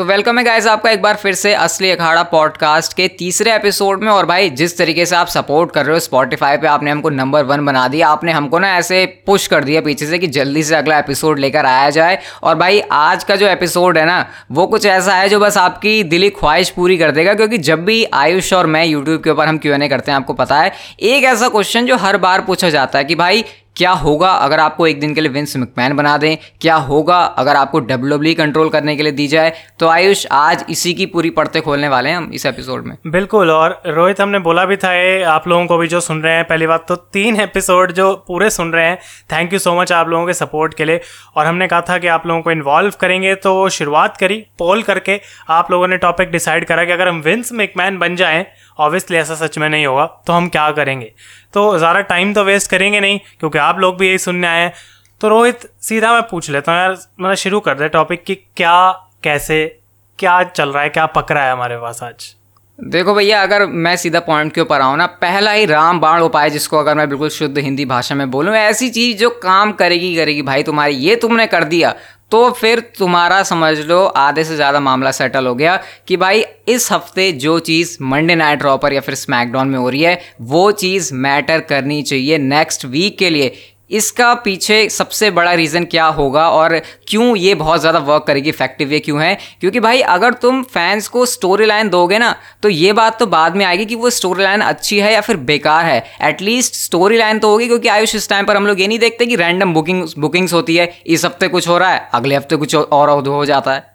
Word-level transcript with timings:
तो 0.00 0.04
वेलकम 0.04 0.38
है 0.38 0.44
गाइस 0.44 0.66
आपका 0.66 0.90
एक 0.90 1.02
बार 1.02 1.16
फिर 1.16 1.34
से 1.34 1.54
असली 1.54 1.90
अखाड़ा 1.90 2.22
पॉडकास्ट 2.22 2.92
के 2.92 3.08
तीसरे 3.08 3.54
एपिसोड 3.54 4.02
में। 4.02 4.12
और 4.12 4.26
भाई, 4.26 4.50
जिस 4.50 4.78
तरीके 4.78 5.06
से 5.06 5.16
आप 5.16 5.26
सपोर्ट 5.26 5.72
कर 5.72 5.84
रहे 5.84 5.94
हो 5.94 6.00
स्पॉटिफाई 6.00 6.56
पे 6.56 6.66
आपने 6.66 6.90
हमको 6.90 7.10
नंबर 7.10 7.44
वन 7.44 7.66
बना 7.66 7.88
दिया। 7.88 8.08
आपने 8.08 8.32
हमको 8.32 8.58
ना 8.58 8.76
ऐसे 8.76 9.22
पुश 9.26 9.46
कर 9.46 9.64
दिया 9.64 9.80
पीछे 9.80 10.06
से 10.06 10.18
कि 10.18 10.26
जल्दी 10.26 10.62
से 10.62 10.76
अगला 10.76 10.98
एपिसोड 10.98 11.38
लेकर 11.38 11.66
आया 11.66 11.90
जाए। 11.90 12.18
और 12.42 12.54
भाई, 12.54 12.82
आज 12.92 13.24
का 13.24 13.36
जो 13.36 13.46
एपिसोड 13.46 13.98
है 13.98 14.04
ना, 14.04 14.26
वो 14.52 14.66
कुछ 14.66 14.86
ऐसा 14.86 15.14
है 15.14 15.28
जो 15.28 15.40
बस 15.40 15.58
आपकी 15.58 16.02
दिली 16.02 16.30
ख्वाहिश 16.30 16.70
पूरी 16.70 16.98
कर 16.98 17.10
देगा। 17.10 17.34
क्योंकि 17.34 17.58
जब 17.58 17.84
भी 17.84 18.04
आयुष 18.04 18.52
और 18.52 18.66
मैं 18.66 18.84
यूट्यूब 18.84 19.22
के 19.22 19.30
ऊपर 19.30 19.46
हम 19.46 19.58
क्यों 19.58 19.88
करते 19.88 20.10
हैं, 20.10 20.16
आपको 20.16 20.32
पता 20.32 20.56
है, 20.56 20.72
एक 21.00 21.24
ऐसा 21.24 21.48
क्वेश्चन 21.48 21.86
जो 21.86 21.96
हर 21.96 22.16
बार 22.16 22.40
पूछा 22.40 22.70
जाता 22.70 22.98
है 22.98 23.04
कि 23.04 23.14
भाई 23.14 23.44
क्या 23.76 23.90
होगा 23.90 24.30
अगर 24.30 24.60
आपको 24.60 24.86
एक 24.86 25.00
दिन 25.00 25.14
के 25.14 25.20
लिए 25.20 25.30
विंस 25.30 25.56
मैकमैन 25.56 25.96
बना 25.96 26.16
दें? 26.18 26.36
क्या 26.60 26.74
होगा 26.74 27.18
अगर 27.18 27.56
आपको 27.56 27.80
डब्ल्यू 27.80 28.34
कंट्रोल 28.34 28.68
करने 28.68 28.96
के 28.96 29.02
लिए 29.02 29.12
दी 29.12 29.26
जाए? 29.26 29.52
तो 29.78 29.88
आयुष, 29.88 30.26
आज 30.32 30.64
इसी 30.70 30.94
की 30.94 31.06
पूरी 31.06 31.30
पढ़ते 31.30 31.60
खोलने 31.60 31.88
वाले 31.88 32.10
हैं 32.10 32.16
हम 32.16 32.30
इस 32.34 32.46
एपिसोड 32.46 32.86
में। 32.86 32.96
बिल्कुल, 33.06 33.50
और 33.50 33.82
रोहित, 33.86 34.20
हमने 34.20 34.38
बोला 34.38 34.64
भी 34.64 34.76
था 34.76 34.92
ये, 34.92 35.22
आप 35.22 35.48
लोगों 35.48 35.66
को 35.66 35.78
भी 35.78 35.88
जो 35.88 36.00
सुन 36.00 36.22
रहे 36.22 36.34
हैं, 36.34 36.44
पहली 36.44 36.66
बात 36.66 36.86
तो 36.88 36.96
तीन 36.96 37.40
एपिसोड 37.40 37.92
जो 37.92 38.24
पूरे 38.28 38.50
सुन 38.50 38.72
रहे 38.72 38.86
हैं 38.86 38.98
थैंक 39.32 39.52
यू 39.52 39.58
सो 39.58 39.80
मच 39.80 39.92
आप 39.92 40.08
लोगों 40.08 40.26
के 40.26 40.32
सपोर्ट 40.32 40.74
के 40.74 40.84
लिए। 40.84 41.00
और 41.36 41.46
हमने 41.46 41.66
कहा 41.66 41.80
था 41.80 41.98
कि 41.98 42.06
आप 42.06 42.26
लोगों 42.26 42.42
को 42.42 42.50
इन्वॉल्व 42.50 42.92
करेंगे 43.00 43.34
तो 43.34 43.68
शुरुआत 43.68 44.16
करी 44.16 44.44
पोल 44.58 44.82
करके 44.82 45.20
आप 45.50 45.70
लोगों 45.70 45.88
ने 45.88 45.96
टॉपिक 45.96 46.30
डिसाइड 46.30 46.64
करा 46.64 46.84
कि 46.84 46.92
अगर 46.92 47.08
हम 47.08 47.20
विंस 47.20 47.52
मैकमैन 47.52 47.98
बन 47.98 48.16
जाएँ 48.16 48.46
ऑब्वियसली 48.80 49.16
ऐसा 49.16 49.34
सच 49.36 49.58
में 49.58 49.68
नहीं 49.68 49.86
होगा 49.86 50.06
तो 50.26 50.32
हम 50.32 50.48
क्या 50.48 50.70
करेंगे? 50.72 51.12
तो 51.54 51.78
ज़्यादा 51.78 52.00
टाइम 52.02 52.32
तो 52.34 52.44
वेस्ट 52.44 52.70
करेंगे 52.70 53.00
नहीं, 53.00 53.18
क्योंकि 53.40 53.58
आप 53.58 53.78
लोग 53.78 53.98
भी 53.98 54.08
यही 54.08 54.18
सुनने 54.18 54.46
आए 54.46 54.62
हैं। 54.62 54.72
तो 55.20 55.28
रोहित, 55.28 55.70
सीधा 55.80 56.12
मैं 56.12 56.22
पूछ 56.22 56.50
लेता 56.50 56.72
हूँ 56.72 56.80
यार 56.80 56.90
मतलब 56.90 57.34
शुरू 57.36 57.60
कर 57.60 57.74
दे 57.74 57.88
टॉपिक 57.90 58.24
कि 58.24 58.34
क्या, 58.34 58.90
कैसे, 59.22 59.64
क्या 60.18 60.42
चल 60.44 60.68
रहा 60.68 60.82
है, 60.82 60.88
क्या 60.88 61.06
पक 61.08 61.32
रहा 61.32 61.44
है 61.44 61.52
हमारे 61.52 61.76
पास 61.76 62.02
आज? 62.02 62.34
देखो 62.78 63.14
भैया, 63.14 63.42
अगर 63.42 63.64
मैं 63.66 63.94
सीधा 63.96 64.20
पॉइंट 64.20 64.52
के 64.52 64.60
ऊपर 64.60 64.80
आऊँ 64.80 64.96
ना, 64.96 65.06
पहला 65.06 65.52
ही 65.52 65.64
राम 65.66 65.98
बाण 66.00 66.20
उपाय 66.22 66.50
जिसको 66.50 66.78
अगर 66.78 66.94
मैं 66.94 67.08
बिल्कुल 67.08 67.28
शुद्ध 67.28 67.58
हिंदी 67.58 67.84
भाषा 67.84 68.14
में 68.14 68.30
बोलूँ, 68.30 68.54
ऐसी 68.54 68.88
चीज़ 68.90 69.18
जो 69.18 69.30
काम 69.42 69.72
करेगी 69.72 70.14
करेगी। 70.16 70.42
भाई, 70.42 70.62
तुम्हारी 70.62 70.94
ये 70.96 71.16
तुमने 71.16 71.46
कर 71.46 71.64
दिया 71.64 71.94
तो 72.32 72.50
फिर 72.50 72.80
तुम्हारा 72.98 73.42
समझ 73.42 73.78
लो, 73.80 74.04
आधे 74.04 74.44
से 74.44 74.56
ज़्यादा 74.56 74.80
मामला 74.80 75.10
सेटल 75.10 75.46
हो 75.46 75.54
गया 75.54 75.76
कि 76.08 76.16
भाई, 76.16 76.44
इस 76.68 76.90
हफ़्ते 76.92 77.30
जो 77.34 77.58
चीज़ 77.60 77.96
मंडे 78.02 78.34
नाइट 78.34 78.62
रॉपर 78.62 78.92
या 78.92 79.00
फिर 79.00 79.14
स्मैकडाउन 79.14 79.68
में 79.68 79.78
हो 79.78 79.88
रही 79.88 80.02
है, 80.02 80.20
वो 80.40 80.70
चीज़ 80.72 81.12
मैटर 81.14 81.60
करनी 81.60 82.02
चाहिए 82.02 82.38
नेक्स्ट 82.38 82.84
वीक 82.86 83.18
के 83.18 83.30
लिए। 83.30 83.52
इसका 83.90 84.32
पीछे 84.36 84.88
सबसे 84.90 85.30
बड़ा 85.30 85.52
रीज़न 85.54 85.84
क्या 85.86 86.06
होगा 86.08 86.48
और 86.50 86.78
क्यों 87.08 87.34
ये 87.36 87.54
बहुत 87.56 87.80
ज़्यादा 87.80 87.98
वर्क 88.00 88.24
करेगी 88.26 88.48
इफ़ेक्टिव 88.48 88.92
ये 88.92 89.00
क्यों 89.00 89.22
है? 89.22 89.36
क्योंकि 89.60 89.80
भाई, 89.80 90.00
अगर 90.00 90.34
तुम 90.34 90.62
फैंस 90.64 91.08
को 91.08 91.24
स्टोरी 91.26 91.66
लाइन 91.66 91.88
दोगे 91.90 92.18
ना 92.18 92.34
तो 92.62 92.68
ये 92.68 92.92
बात 92.92 93.18
तो 93.18 93.26
बाद 93.28 93.56
में 93.56 93.64
आएगी 93.64 93.86
कि 93.86 93.94
वो 93.96 94.10
स्टोरी 94.10 94.42
लाइन 94.42 94.60
अच्छी 94.62 94.98
है 94.98 95.12
या 95.12 95.20
फिर 95.20 95.36
बेकार 95.44 95.84
है। 95.84 96.02
एटलीस्ट 96.22 96.74
स्टोरी 96.76 97.18
लाइन 97.18 97.38
तो 97.38 97.50
होगी, 97.50 97.66
क्योंकि 97.66 97.88
आयुष, 97.88 98.14
इस 98.14 98.28
टाइम 98.28 98.46
पर 98.46 98.56
हम 98.56 98.66
लोग 98.66 98.80
ये 98.80 98.88
नहीं 98.88 98.98
देखते 98.98 99.26
कि 99.26 99.36
रैंडम 99.36 99.74
बुकिंग 99.74 100.06
बुकिंग्स 100.18 100.52
होती 100.52 100.76
है, 100.76 100.92
इस 101.06 101.24
हफ़्ते 101.24 101.48
कुछ 101.48 101.68
हो 101.68 101.78
रहा 101.78 101.90
है, 101.90 102.08
अगले 102.14 102.36
हफ़्ते 102.36 102.56
कुछ 102.56 102.74
और 102.74 103.10
हो 103.28 103.44
जाता 103.46 103.72
है। 103.72 103.88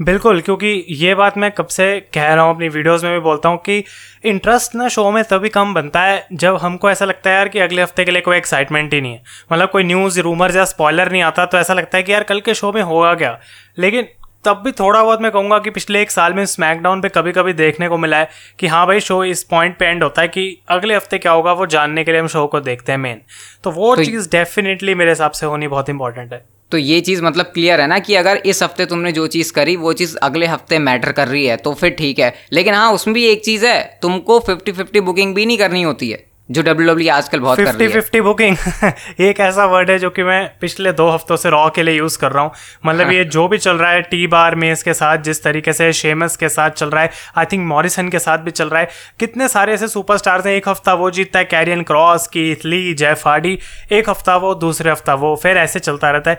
बिल्कुल 0.00 0.40
क्योंकि 0.40 0.66
ये 0.90 1.14
बात 1.14 1.36
मैं 1.38 1.50
कब 1.52 1.66
से 1.66 1.84
कह 2.14 2.32
रहा 2.34 2.44
हूँ 2.44 2.54
अपनी 2.54 2.68
वीडियोस 2.68 3.04
में 3.04 3.12
भी 3.12 3.18
बोलता 3.20 3.48
हूँ 3.48 3.58
कि 3.58 3.84
इंटरेस्ट 4.24 4.74
ना 4.74 4.88
शो 4.88 5.10
में 5.10 5.22
तभी 5.24 5.48
कम 5.48 5.74
बनता 5.74 6.02
है 6.02 6.26
जब 6.32 6.56
हमको 6.56 6.90
ऐसा 6.90 7.04
लगता 7.04 7.30
है 7.30 7.36
यार 7.36 7.48
कि 7.48 7.58
अगले 7.58 7.82
हफ़्ते 7.82 8.04
के 8.04 8.10
लिए 8.10 8.22
कोई 8.22 8.36
एक्साइटमेंट 8.36 8.94
ही 8.94 9.00
नहीं 9.00 9.12
है। 9.12 9.22
मतलब 9.52 9.70
कोई 9.70 9.84
न्यूज़ 9.84 10.20
रूमर 10.20 10.56
या 10.56 10.64
स्पॉयलर 10.64 11.12
नहीं 11.12 11.22
आता 11.22 11.46
तो 11.46 11.58
ऐसा 11.58 11.74
लगता 11.74 11.98
है 11.98 12.02
कि 12.02 12.12
यार 12.12 12.22
कल 12.22 12.40
के 12.40 12.54
शो 12.54 12.72
में 12.72 12.82
होगा 12.82 13.14
क्या? 13.14 13.38
लेकिन 13.78 14.08
तब 14.44 14.62
भी 14.64 14.72
थोड़ा 14.72 15.02
बहुत 15.02 15.20
मैं 15.22 15.30
कहूँगा 15.32 15.58
कि 15.58 15.70
पिछले 15.70 16.00
एक 16.02 16.10
साल 16.10 16.32
में 16.34 16.44
स्मैकडाउन 16.46 17.00
पे 17.00 17.08
कभी 17.08 17.32
कभी 17.32 17.52
देखने 17.52 17.88
को 17.88 17.98
मिला 17.98 18.16
है 18.16 18.28
कि 18.58 18.66
हाँ 18.66 18.86
भाई 18.86 19.00
शो 19.00 19.22
इस 19.24 19.42
पॉइंट 19.42 19.76
पे 19.78 19.86
एंड 19.86 20.02
होता 20.02 20.22
है 20.22 20.28
कि 20.28 20.58
अगले 20.68 20.96
हफ़्ते 20.96 21.18
क्या 21.18 21.32
होगा 21.32 21.52
वो 21.52 21.66
जानने 21.66 22.04
के 22.04 22.12
लिए 22.12 22.20
हम 22.20 22.26
शो 22.26 22.46
को 22.46 22.60
देखते 22.60 22.92
हैं 22.92 22.98
मेन 22.98 23.20
तो 23.64 23.70
वो 23.70 23.94
तो 23.96 24.04
चीज़ 24.04 24.28
डेफिनेटली 24.30 24.94
मेरे 24.94 25.10
हिसाब 25.10 25.30
से 25.30 25.46
होनी 25.46 25.68
बहुत 25.68 25.88
इंपॉर्टेंट 25.88 26.32
है। 26.32 26.44
तो 26.72 26.78
ये 26.78 27.00
चीज़ 27.00 27.22
मतलब 27.22 27.46
क्लियर 27.46 27.80
है 27.80 27.86
ना 27.86 27.98
कि 27.98 28.14
अगर 28.14 28.36
इस 28.46 28.62
हफ़्ते 28.62 28.86
तुमने 28.86 29.12
जो 29.12 29.26
चीज़ 29.26 29.52
करी, 29.52 29.76
वो 29.76 29.92
चीज़ 29.92 30.16
अगले 30.22 30.46
हफ़्ते 30.46 30.78
मैटर 30.78 31.12
कर 31.12 31.28
रही 31.28 31.44
है 31.46 31.56
तो 31.56 31.74
फिर 31.74 31.90
ठीक 31.90 32.18
है। 32.18 32.34
लेकिन 32.52 32.74
हाँ 32.74 32.92
उसमें 32.92 33.14
भी 33.14 33.24
एक 33.24 33.44
चीज़ 33.44 33.66
है, 33.66 33.98
तुमको 34.02 34.38
फिफ्टी 34.40 34.72
फिफ्टी 34.72 35.00
बुकिंग 35.00 35.34
भी 35.34 35.46
नहीं 35.46 35.58
करनी 35.58 35.82
होती 35.82 36.10
है। 36.10 36.31
जो 36.48 36.62
डब्ल्यू 36.62 36.88
डब्ल्यू 36.88 37.06
e 37.06 37.10
आजकल 37.10 37.40
बहुत 37.40 37.58
50, 37.58 37.66
कर 37.66 37.78
रही 37.78 37.88
है। 37.88 37.94
फिफ्टी 37.94 38.20
बुकिंग 38.20 38.56
एक 39.20 39.40
ऐसा 39.40 39.64
वर्ड 39.66 39.90
है 39.90 39.98
जो 39.98 40.08
कि 40.10 40.22
मैं 40.22 40.50
पिछले 40.60 40.92
दो 40.92 41.08
हफ्तों 41.10 41.36
से 41.36 41.50
रॉ 41.50 41.68
के 41.70 41.82
लिए 41.82 41.94
यूज़ 41.94 42.18
कर 42.18 42.32
रहा 42.32 42.42
हूँ। 42.44 42.50
मतलब 42.86 43.06
हाँ. 43.06 43.12
ये 43.14 43.24
जो 43.26 43.46
भी 43.48 43.58
चल 43.58 43.76
रहा 43.76 43.90
है 43.90 44.02
टी 44.02 44.26
बार 44.26 44.54
मेस 44.54 44.82
के 44.82 44.94
साथ 44.94 45.18
जिस 45.18 45.42
तरीके 45.42 45.72
से 45.72 45.92
शेमस 45.92 46.36
के 46.36 46.48
साथ 46.48 46.70
चल 46.72 46.90
रहा 46.90 47.02
है 47.02 47.10
आई 47.36 47.44
थिंक 47.44 47.66
मॉरिसन 47.66 48.08
के 48.08 48.18
साथ 48.18 48.38
भी 48.38 48.50
चल 48.50 48.68
रहा 48.68 48.80
है। 48.80 48.88
कितने 49.20 49.48
सारे 49.48 49.74
ऐसे 49.74 49.88
सुपरस्टार्स 49.88 50.46
हैं। 50.46 50.54
एक 50.54 50.68
हफ़्ता 50.68 50.94
वो 50.94 51.10
जीतता 51.10 51.38
है 51.38 51.44
कैरियन 51.44 51.82
क्रॉस 51.82 52.26
की 52.26 52.52
ली 52.64 52.94
जेफ 52.94 53.26
हार्डी 53.26 53.58
एक 53.92 54.10
हफ़्ता 54.10 54.36
वो 54.36 54.54
दूसरे 54.56 54.90
हफ़्ता 54.90 55.14
वो 55.14 55.34
फिर 55.42 55.56
ऐसे 55.58 55.78
चलता 55.80 56.10
रहता 56.10 56.30
है। 56.30 56.38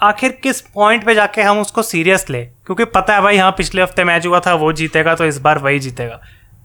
आखिर 0.00 0.32
किस 0.42 0.60
पॉइंट 0.60 1.04
पे 1.04 1.14
जाके 1.14 1.42
हम 1.42 1.60
उसको 1.60 1.82
सीरियस 1.82 2.26
ले? 2.30 2.42
क्योंकि 2.66 2.84
पता 2.84 3.14
है 3.14 3.22
भाई 3.22 3.36
हाँ 3.36 3.50
पिछले 3.52 3.82
हफ़्ते 3.82 4.04
मैच 4.04 4.26
हुआ 4.26 4.40
था 4.40 4.54
वो 4.54 4.72
जीतेगा 4.72 5.14
तो 5.14 5.26
इस 5.26 5.38
बार 5.38 5.58
वही 5.58 5.78
जीतेगा। 5.78 6.20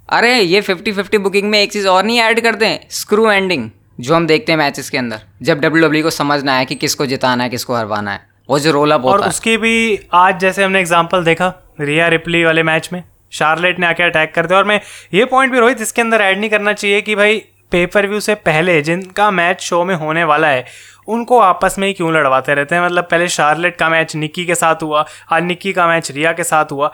अरे 0.09 0.33
ये 0.33 0.59
फिफ्टी 0.61 0.91
फिफ्टी 0.91 1.17
बुकिंग 1.17 1.49
में 1.49 1.57
एक 1.59 1.71
चीज़ 1.71 1.87
और 1.87 2.03
नहीं 2.03 2.19
ऐड 2.21 2.39
करते 2.43 2.65
हैं? 2.65 2.79
स्क्रू 2.91 3.29
एंडिंग 3.31 3.69
जो 3.99 4.15
हम 4.15 4.25
देखते 4.27 4.51
हैं 4.51 4.57
मैचेस 4.59 4.89
के 4.89 4.97
अंदर। 4.97 5.21
जब 5.41 5.59
डब्ल्यू 5.59 5.83
डब्ल्यू 5.83 6.01
e 6.01 6.03
को 6.03 6.09
समझना 6.09 6.55
है 6.57 6.65
कि 6.65 6.75
किसको 6.75 7.05
जिताना 7.05 7.43
है 7.43 7.49
किसको 7.49 7.75
हरवाना 7.75 8.11
है। 8.11 8.21
वो 8.49 8.59
जो 8.59 8.71
रोल 8.71 8.91
अप 8.91 9.05
और 9.05 9.27
उसकी 9.27 9.55
भी 9.57 9.99
आज 10.13 10.39
जैसे 10.39 10.63
हमने 10.63 10.79
एग्ज़ाम्पल 10.79 11.23
देखा 11.23 11.53
रिया 11.81 12.07
रिप्ली 12.07 12.43
वाले 12.43 12.63
मैच 12.63 12.89
में। 12.93 13.03
शार्लेट 13.33 13.79
ने 13.79 13.87
आके 13.87 14.03
अटैक 14.03 14.33
कर 14.35 14.45
दिया। 14.45 14.59
और 14.59 14.65
मैं 14.65 14.79
ये 15.13 15.25
पॉइंट 15.25 15.51
भी 15.51 15.59
रोहित 15.59 15.81
इसके 15.81 16.01
अंदर 16.01 16.21
ऐड 16.21 16.39
नहीं 16.39 16.49
करना 16.49 16.73
चाहिए 16.73 17.01
कि 17.01 17.15
भाई 17.15 17.39
पेपर 17.71 18.07
व्यू 18.07 18.19
से 18.19 18.35
पहले 18.37 18.81
जिनका 18.81 19.31
मैच 19.31 19.61
शो 19.61 19.83
में 19.83 19.95
होने 19.95 20.23
वाला 20.25 20.47
है 20.47 20.65
उनको 21.07 21.39
आपस 21.39 21.75
में 21.79 21.87
ही 21.87 21.93
क्यों 21.93 22.13
लड़वाते 22.13 22.53
रहते 22.53 22.75
हैं? 22.75 22.85
मतलब 22.85 23.03
पहले 23.03 23.27
शार्लेट 23.29 23.75
का 23.75 23.89
मैच 23.89 24.15
निक्की 24.15 24.45
के 24.45 24.55
साथ 24.55 24.83
हुआ 24.83 25.05
आज 25.31 25.43
निक्की 25.43 25.73
का 25.73 25.87
मैच 25.87 26.11
रिया 26.11 26.31
के 26.33 26.43
साथ 26.43 26.71
हुआ। 26.71 26.91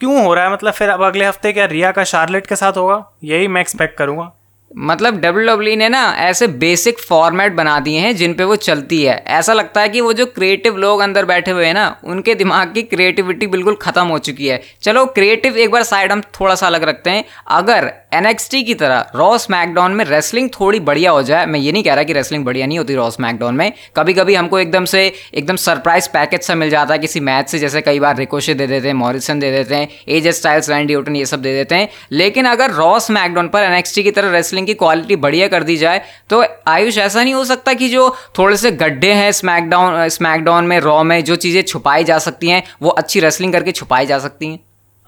क्यों 0.00 0.24
हो 0.24 0.34
रहा 0.34 0.44
है? 0.44 0.52
मतलब 0.52 0.72
फिर 0.72 0.88
अब 0.88 1.02
अगले 1.02 1.24
हफ़्ते 1.24 1.52
क्या 1.52 1.64
रिया 1.64 1.92
का 1.92 2.04
शार्लेट 2.04 2.46
के 2.46 2.56
साथ 2.56 2.72
होगा? 2.72 3.06
यही 3.24 3.48
मैं 3.48 3.60
एक्सपेक्ट 3.60 3.98
करूँगा। 3.98 4.32
मतलब 4.70 5.16
डब्ल्यू 5.20 5.46
डब्ल्यू 5.46 5.76
ने 5.76 5.88
ना 5.88 6.02
ऐसे 6.18 6.46
बेसिक 6.46 6.98
फॉर्मेट 6.98 7.52
बना 7.52 7.78
दिए 7.80 7.98
हैं 7.98 8.14
जिन 8.16 8.34
पे 8.34 8.44
वो 8.44 8.56
चलती 8.56 9.02
है। 9.02 9.16
ऐसा 9.28 9.52
लगता 9.52 9.80
है 9.80 9.88
कि 9.88 10.00
वो 10.00 10.12
जो 10.12 10.26
क्रिएटिव 10.26 10.76
लोग 10.76 11.00
अंदर 11.00 11.24
बैठे 11.24 11.50
हुए 11.50 11.66
हैं 11.66 11.74
ना, 11.74 11.96
उनके 12.04 12.34
दिमाग 12.34 12.72
की 12.74 12.82
क्रिएटिविटी 12.82 13.46
बिल्कुल 13.46 13.74
ख़त्म 13.74 14.06
हो 14.06 14.18
चुकी 14.18 14.46
है। 14.46 14.60
चलो 14.82 15.04
क्रिएटिव 15.06 15.56
एक 15.56 15.70
बार 15.70 15.82
साइड 15.82 16.12
हम 16.12 16.20
थोड़ा 16.40 16.54
सा 16.54 16.66
अलग 16.66 16.82
रखते 16.82 17.10
हैं। 17.10 17.24
अगर 17.48 17.92
एनएक्सटी 18.14 18.62
की 18.62 18.74
तरह 18.74 19.10
रॉस 19.16 19.44
स्मैकडाउन 19.44 19.92
में 19.92 20.04
रेसलिंग 20.04 20.48
थोड़ी 20.50 20.80
बढ़िया 20.80 21.10
हो 21.10 21.22
जाए, 21.22 21.46
मैं 21.46 21.60
ये 21.60 21.72
नहीं 21.72 21.82
कह 21.84 21.94
रहा 21.94 22.04
कि 22.04 22.12
रेसलिंग 22.12 22.44
बढ़िया 22.44 22.66
नहीं 22.66 22.78
होती 22.78 22.94
रॉस 22.94 23.14
स्मैकडाउन 23.14 23.54
में। 23.54 23.72
कभी 23.96 24.14
कभी 24.14 24.34
हमको 24.34 24.58
एकदम 24.58 24.84
से, 24.84 25.12
एकदम 25.34 25.56
सरप्राइज़ 25.56 26.08
पैकेज 26.08 26.42
सा 26.42 26.54
मिल 26.54 26.70
जाता 26.70 26.94
है 26.94 26.98
किसी 26.98 27.20
मैच 27.20 27.48
से, 27.48 27.58
जैसे 27.58 27.80
कई 27.80 28.00
बार 28.00 28.16
रिकोशे 28.16 28.54
दे 28.54 28.66
देते 28.66 28.88
हैं 28.88 28.94
मॉरिसन 28.94 29.40
दे 29.40 29.50
देते 29.50 29.74
हैं 29.74 29.88
एज 30.08 30.28
स्टाइल्स 30.28 30.70
रैंडी 30.70 30.94
ओटन 30.94 31.16
ये 31.16 31.26
सब 31.26 31.42
दे 31.42 31.52
देते 31.52 31.74
हैं। 31.74 31.88
लेकिन 32.12 32.46
अगर 32.46 32.70
रॉस 32.70 33.06
स्मैकडाउन 33.06 33.48
पर 33.48 33.62
एनएक्सटी 33.62 34.02
की 34.02 34.10
तरह 34.10 34.30
रेसलिंग 34.30 34.59
की 34.66 34.74
क्वालिटी 34.74 35.16
बढ़िया 35.16 35.48
कर 35.48 35.62
दी 35.62 35.76
जाए 35.76 36.00
तो 36.30 36.44
आयुष 36.68 36.98
ऐसा 36.98 37.22
नहीं 37.22 37.34
हो 37.34 37.44
सकता 37.44 37.74
कि 37.74 37.88
जो 37.88 38.08
थोड़े 38.38 38.56
से 38.56 38.70
गड्ढे 38.72 39.12
हैं 39.12 39.30
स्मैकडाउन 39.32 40.08
स्मैकडाउन 40.08 40.64
में 40.64 40.78
रॉ 40.80 41.02
में 41.02 41.22
जो 41.24 41.36
चीज़ें 41.36 41.62
छुपाई 41.62 42.04
जा 42.04 42.18
सकती 42.20 42.48
हैं 42.48 42.62
वो 42.82 42.90
अच्छी 42.90 43.20
रेसलिंग 43.20 43.52
करके 43.52 43.72
छुपाई 43.72 44.06
जा 44.06 44.18
सकती 44.18 44.46
हैं। 44.46 44.58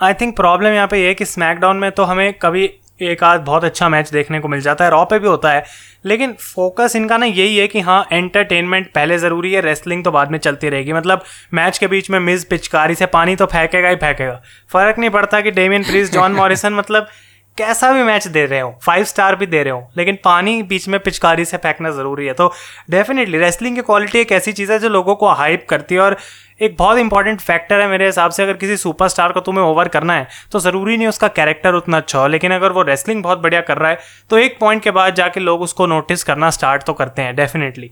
आई 0.01 0.15
थिंक 0.15 0.37
प्रॉब्लम 0.37 0.73
यहाँ 0.73 0.89
पे 0.89 1.01
ये 1.01 1.09
है 1.09 1.15
कि 1.15 1.25
स्मैकडाउन 1.25 1.77
में 1.77 1.91
तो 1.93 2.05
हमें 2.05 2.33
कभी 2.33 2.71
एक 3.03 3.23
आध 3.25 3.41
बहुत 3.41 3.65
अच्छा 3.65 3.89
मैच 3.89 4.11
देखने 4.11 4.39
को 4.41 4.49
मिल 4.49 4.61
जाता 4.61 4.85
है 4.85 4.91
रॉ 4.91 5.05
पे 5.05 5.19
भी 5.19 5.29
होता 5.29 5.51
है 5.51 5.65
लेकिन 6.07 6.33
फोकस 6.33 6.93
इनका 6.97 7.17
ना 7.17 7.27
यही 7.27 7.57
है 7.57 7.67
कि 7.69 7.81
हाँ 7.81 8.05
एंटरटेनमेंट 8.12 8.87
पहले 8.95 9.19
ज़रूरी 9.19 9.53
है 9.53 9.61
रेसलिंग 9.61 10.05
तो 10.05 10.11
बाद 10.11 10.31
में 10.31 10.39
चलती 10.39 10.69
रहेगी। 10.69 10.93
मतलब 10.93 11.25
मैच 11.55 11.79
के 11.79 11.87
बीच 11.87 12.11
में 12.11 12.19
मिस 12.21 12.45
पिचकारी 12.45 12.95
से 12.95 13.07
पानी 13.09 13.37
तो 13.37 13.47
फेंकेगा 13.47 13.89
ही 13.89 13.97
फेंकेगा। 13.97 14.41
फ़र्क 14.73 14.99
नहीं 14.99 15.11
पड़ता 15.11 15.41
कि 15.41 15.50
डेमियन 15.50 15.85
प्रीस 15.85 16.12
जॉन 16.12 16.32
मॉरिसन 16.32 16.75
मतलब 16.75 17.09
कैसा 17.58 17.93
भी 17.93 18.02
मैच 18.02 18.26
दे 18.28 18.44
रहे 18.46 18.60
हो 18.60 18.75
फाइव 18.82 19.04
स्टार 19.04 19.37
भी 19.37 19.46
दे 19.46 19.62
रहे 19.62 19.72
हो, 19.72 19.88
लेकिन 19.96 20.19
पानी 20.25 20.62
बीच 20.62 20.87
में 20.88 20.99
पिचकारी 21.00 21.44
से 21.44 21.56
फेंकना 21.56 21.90
ज़रूरी 21.90 22.26
है। 22.26 22.32
तो 22.34 22.52
डेफिनेटली 22.90 23.38
रेसलिंग 23.38 23.76
की 23.76 23.82
क्वालिटी 23.82 24.19
एक 24.19 24.32
ऐसी 24.32 24.52
चीज़ 24.52 24.72
है 24.72 24.78
जो 24.78 24.88
लोगों 24.88 25.14
को 25.14 25.28
हाइप 25.31 25.66
करती 25.70 25.94
है 25.94 26.00
और 26.00 26.16
एक 26.62 26.76
बहुत 26.78 26.99
इंपॉर्टेंट 26.99 27.40
फैक्टर 27.40 27.81
है 27.81 27.88
मेरे 27.88 28.06
हिसाब 28.06 28.31
से, 28.31 28.43
अगर 28.43 28.52
किसी 28.54 28.76
सुपरस्टार 28.76 29.32
को 29.32 29.40
तुम्हें 29.40 29.64
ओवर 29.64 29.88
करना 29.88 30.14
है 30.14 30.28
तो 30.52 30.60
ज़रूरी 30.60 30.96
नहीं 30.96 31.08
उसका 31.08 31.28
कैरेक्टर 31.31 31.75
उतना 31.75 31.96
अच्छा 31.96 32.19
हो, 32.19 32.26
लेकिन 32.28 32.52
अगर 32.52 32.72
वो 32.72 32.82
रेसलिंग 32.82 33.22
बहुत 33.22 33.38
बढ़िया 33.38 33.60
कर 33.60 33.78
रहा 33.78 33.90
है 33.90 33.99
तो 34.31 34.38
एक 34.38 34.58
पॉइंट 34.60 34.82
के 34.82 34.90
बाद 34.90 35.14
जाके 35.14 35.40
लोग 35.40 35.62
उसको 35.62 35.87
नोटिस 35.87 36.25
करना 36.25 36.50
स्टार्ट 36.50 36.82
तो 36.82 36.93
करते 36.93 37.22
हैं 37.22 37.34
डेफिनेटली 37.37 37.90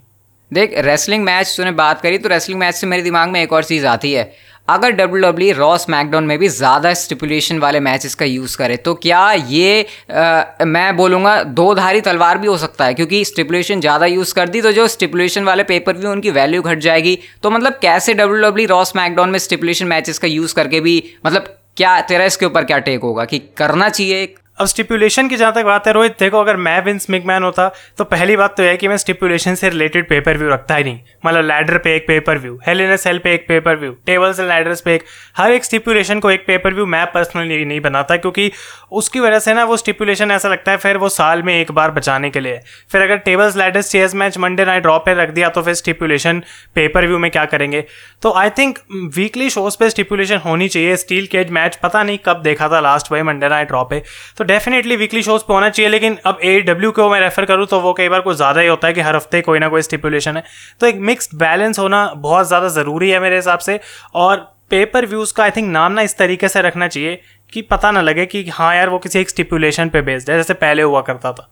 देख 0.50 0.72
रेसलिंग 0.78 1.24
मैच 1.24 1.54
तूने 1.56 1.70
बात 1.72 2.00
करी 2.00 2.18
तो 2.18 2.28
रेसलिंग 2.28 2.60
मैच 2.60 2.74
से 2.74 2.86
मेरे 2.86 3.02
दिमाग 3.02 3.28
में 3.28 3.42
एक 3.42 3.52
और 3.52 3.64
चीज़ 3.64 3.86
आती 3.86 4.12
है। 4.12 4.22
अगर 4.70 4.90
डब्ल्यू 4.93 5.22
डब्ल्यू 5.22 5.55
रॉस 5.55 5.84
स्मैकडाउन 5.84 6.25
में 6.25 6.38
भी 6.38 6.49
ज़्यादा 6.50 6.93
स्टिपुलेशन 6.94 7.58
वाले 7.58 7.81
मैचेस 7.81 8.14
का 8.14 8.25
यूज़ 8.25 8.56
करे 8.58 8.76
तो 8.78 8.94
क्या 9.02 9.20
ये 9.32 9.87
आ, 10.12 10.44
मैं 10.64 10.96
बोलूँगा 10.96 11.43
दो 11.61 11.75
धारी 11.75 12.00
तलवार 12.00 12.38
भी 12.38 12.46
हो 12.46 12.56
सकता 12.58 12.84
है 12.84 12.94
क्योंकि 12.94 13.25
स्टिपुलेशन 13.25 13.81
ज़्यादा 13.81 14.06
यूज़ 14.06 14.34
कर 14.34 14.49
दी 14.49 14.62
तो 14.62 14.72
जो 14.72 14.88
स्टिपुलेशन 14.88 15.44
वाले 15.44 15.62
पेपर 15.64 15.96
भी 15.96 16.06
उनकी 16.06 16.31
वैल्यू 16.32 16.62
घट 16.62 16.78
जाएगी। 16.81 17.19
तो 17.43 17.50
मतलब 17.50 17.78
कैसे 17.82 18.14
डब्ल्यू 18.14 18.43
डब्ल्यू 18.43 18.67
रॉस 18.69 18.90
स्मैकडाउन 18.90 19.31
में 19.31 19.38
स्टिपुलेशन 19.38 19.87
मैचेस 19.87 20.19
का 20.19 20.28
यूज़ 20.28 20.55
करके 20.55 20.81
भी 20.81 21.02
मतलब 21.26 21.56
क्या 21.76 22.00
तेरा 22.02 22.25
इसके 22.25 22.46
ऊपर 22.46 22.64
क्या 22.64 22.78
टेक 22.87 23.02
होगा 23.02 23.25
कि 23.25 23.38
करना 23.56 23.88
चाहिए 23.88 24.34
अब 24.60 24.66
स्टिपुलेशन 24.66 25.28
की 25.28 25.36
जहाँ 25.36 25.52
तक 25.52 25.64
बात 25.64 25.86
है, 25.86 25.92
रोहित, 25.92 26.16
देखो 26.20 26.40
अगर 26.40 26.56
मैं 26.56 26.84
विंस 26.84 27.08
मिकमैन 27.10 27.42
होता 27.42 27.68
तो 27.98 28.04
पहली 28.04 28.36
बात 28.36 28.56
तो 28.56 28.62
यह 28.62 28.74
कि 28.76 28.88
मैं 28.88 28.96
स्टिपुलेशन 28.96 29.54
से 29.54 29.68
रिलेटेड 29.68 30.08
पेपर 30.08 30.38
व्यू 30.38 30.48
रखता 30.48 30.74
ही 30.76 30.84
नहीं। 30.84 30.98
मतलब 31.26 31.44
लैडर 31.44 31.78
पे 31.78 31.94
एक 31.96 32.06
पेपर 32.06 32.38
व्यू 32.38 32.58
हेल 32.66 32.96
सेल 32.96 33.18
पे 33.18 33.32
एक 33.34 33.46
pay per 33.48 33.76
view 33.76 33.92
tables 34.06 34.40
and 34.40 34.48
ladders 34.48 34.80
पे 34.80 34.94
एक, 34.94 35.04
हर 35.36 35.52
एक 35.52 35.64
स्टिपुलेशन 35.64 36.20
को 36.20 36.30
एक 36.30 36.44
पेपर 36.46 36.74
व्यू 36.74 36.86
मैं 36.86 37.04
पर्सनली 37.12 37.64
नहीं 37.64 37.80
बनाता, 37.80 38.16
क्योंकि 38.16 38.50
उसकी 38.92 39.20
वजह 39.20 39.38
से 39.38 39.54
ना 39.54 39.64
वो 39.64 39.76
स्टिपुलेशन 39.76 40.30
ऐसा 40.30 40.48
लगता 40.48 40.72
है 40.72 40.78
फिर 40.78 40.96
वो 40.96 41.08
साल 41.08 41.42
में 41.42 41.54
एक 41.54 41.72
बार 41.72 41.90
बचाने 41.90 42.30
के 42.30 42.40
लिए। 42.40 42.60
फिर 42.92 43.02
अगर 43.02 43.16
tables 43.20 43.56
ladders 43.56 43.90
chairs 43.90 44.14
match 44.14 44.38
Monday 44.38 44.64
night 44.64 44.82
drop 44.82 45.06
पे 45.06 45.14
रख 45.14 45.30
दिया 45.30 45.48
तो 45.48 45.62
फिर 45.62 45.74
स्टिपुलेशन 45.74 46.42
पेपर 46.74 47.06
व्यू 47.06 47.18
में 47.18 47.30
क्या 47.30 47.44
करेंगे? 47.46 47.84
तो 48.22 48.32
आई 48.32 48.50
थिंक 48.58 48.78
वीकली 49.16 49.50
शोज़ 49.50 49.76
पे 49.80 49.90
स्टिपुलेशन 49.90 50.40
होनी 50.44 50.68
चाहिए 50.68 50.96
स्टील 50.96 51.26
केज 51.32 51.50
मैच 51.52 51.76
पता 51.82 52.02
नहीं 52.02 52.18
कब 52.26 52.42
देखा 52.42 52.68
था 52.68 52.80
लास्ट 52.80 53.10
भाई 53.10 53.22
मंडे 53.22 53.48
नाइट 53.48 53.68
ड्रॉप 53.68 53.90
पे। 53.90 54.02
तो 54.38 54.44
डेफिनेटली 54.50 54.97
वीकली 54.97 55.23
शोज़ 55.23 55.43
पे 55.43 55.52
होना 55.55 55.69
चाहिए, 55.70 55.91
लेकिन 55.91 56.17
अब 56.26 56.38
ए 56.44 56.61
डब्ल्यू 56.62 56.91
को 56.93 57.08
मैं 57.11 57.20
रेफर 57.20 57.44
करूँ 57.47 57.67
तो 57.67 57.81
वो 57.81 57.93
कई 57.94 58.08
बार 58.08 58.20
कुछ 58.20 58.37
ज़्यादा 58.37 58.61
ही 58.61 58.69
होता 58.69 58.88
है 58.88 58.94
कि 58.94 59.00
हर 59.00 59.17
हफ़्ते 59.17 59.41
कोई 59.43 59.58
ना 59.58 59.69
कोई 59.69 59.82
स्टिपुलेशन 59.82 60.37
है। 60.37 60.43
तो 60.81 60.87
एक 60.87 60.97
मिक्सड 61.02 61.38
बैलेंस 61.38 61.79
होना 61.79 62.06
बहुत 62.19 62.47
ज़्यादा 62.49 62.69
ज़रूरी 62.70 63.11
है 63.11 63.20
मेरे 63.20 63.37
हिसाब 63.37 63.58
से, 63.61 63.79
और 64.14 64.37
पेपर 64.70 65.06
व्यूज़ 65.06 65.32
का 65.35 65.43
आई 65.44 65.50
थिंक 65.50 65.70
नाम 65.70 65.93
ना 65.93 66.02
इस 66.02 66.17
तरीके 66.19 66.49
से 66.49 66.61
रखना 66.62 66.88
चाहिए 66.88 67.20
कि 67.52 67.62
पता 67.64 67.91
ना 67.91 68.00
लगे 68.00 68.26
कि 68.26 68.44
हाँ 68.49 68.75
यार 68.76 68.88
वो 68.88 68.99
किसी 68.99 69.19
एक 69.20 69.31
स्टिपुलेशन 69.31 69.88
पे 69.88 70.02
बेस्ड 70.02 70.31
है, 70.31 70.37
जैसे 70.37 70.55
पहले 70.56 70.82
हुआ 70.82 71.00
करता 71.03 71.32
था। 71.32 71.50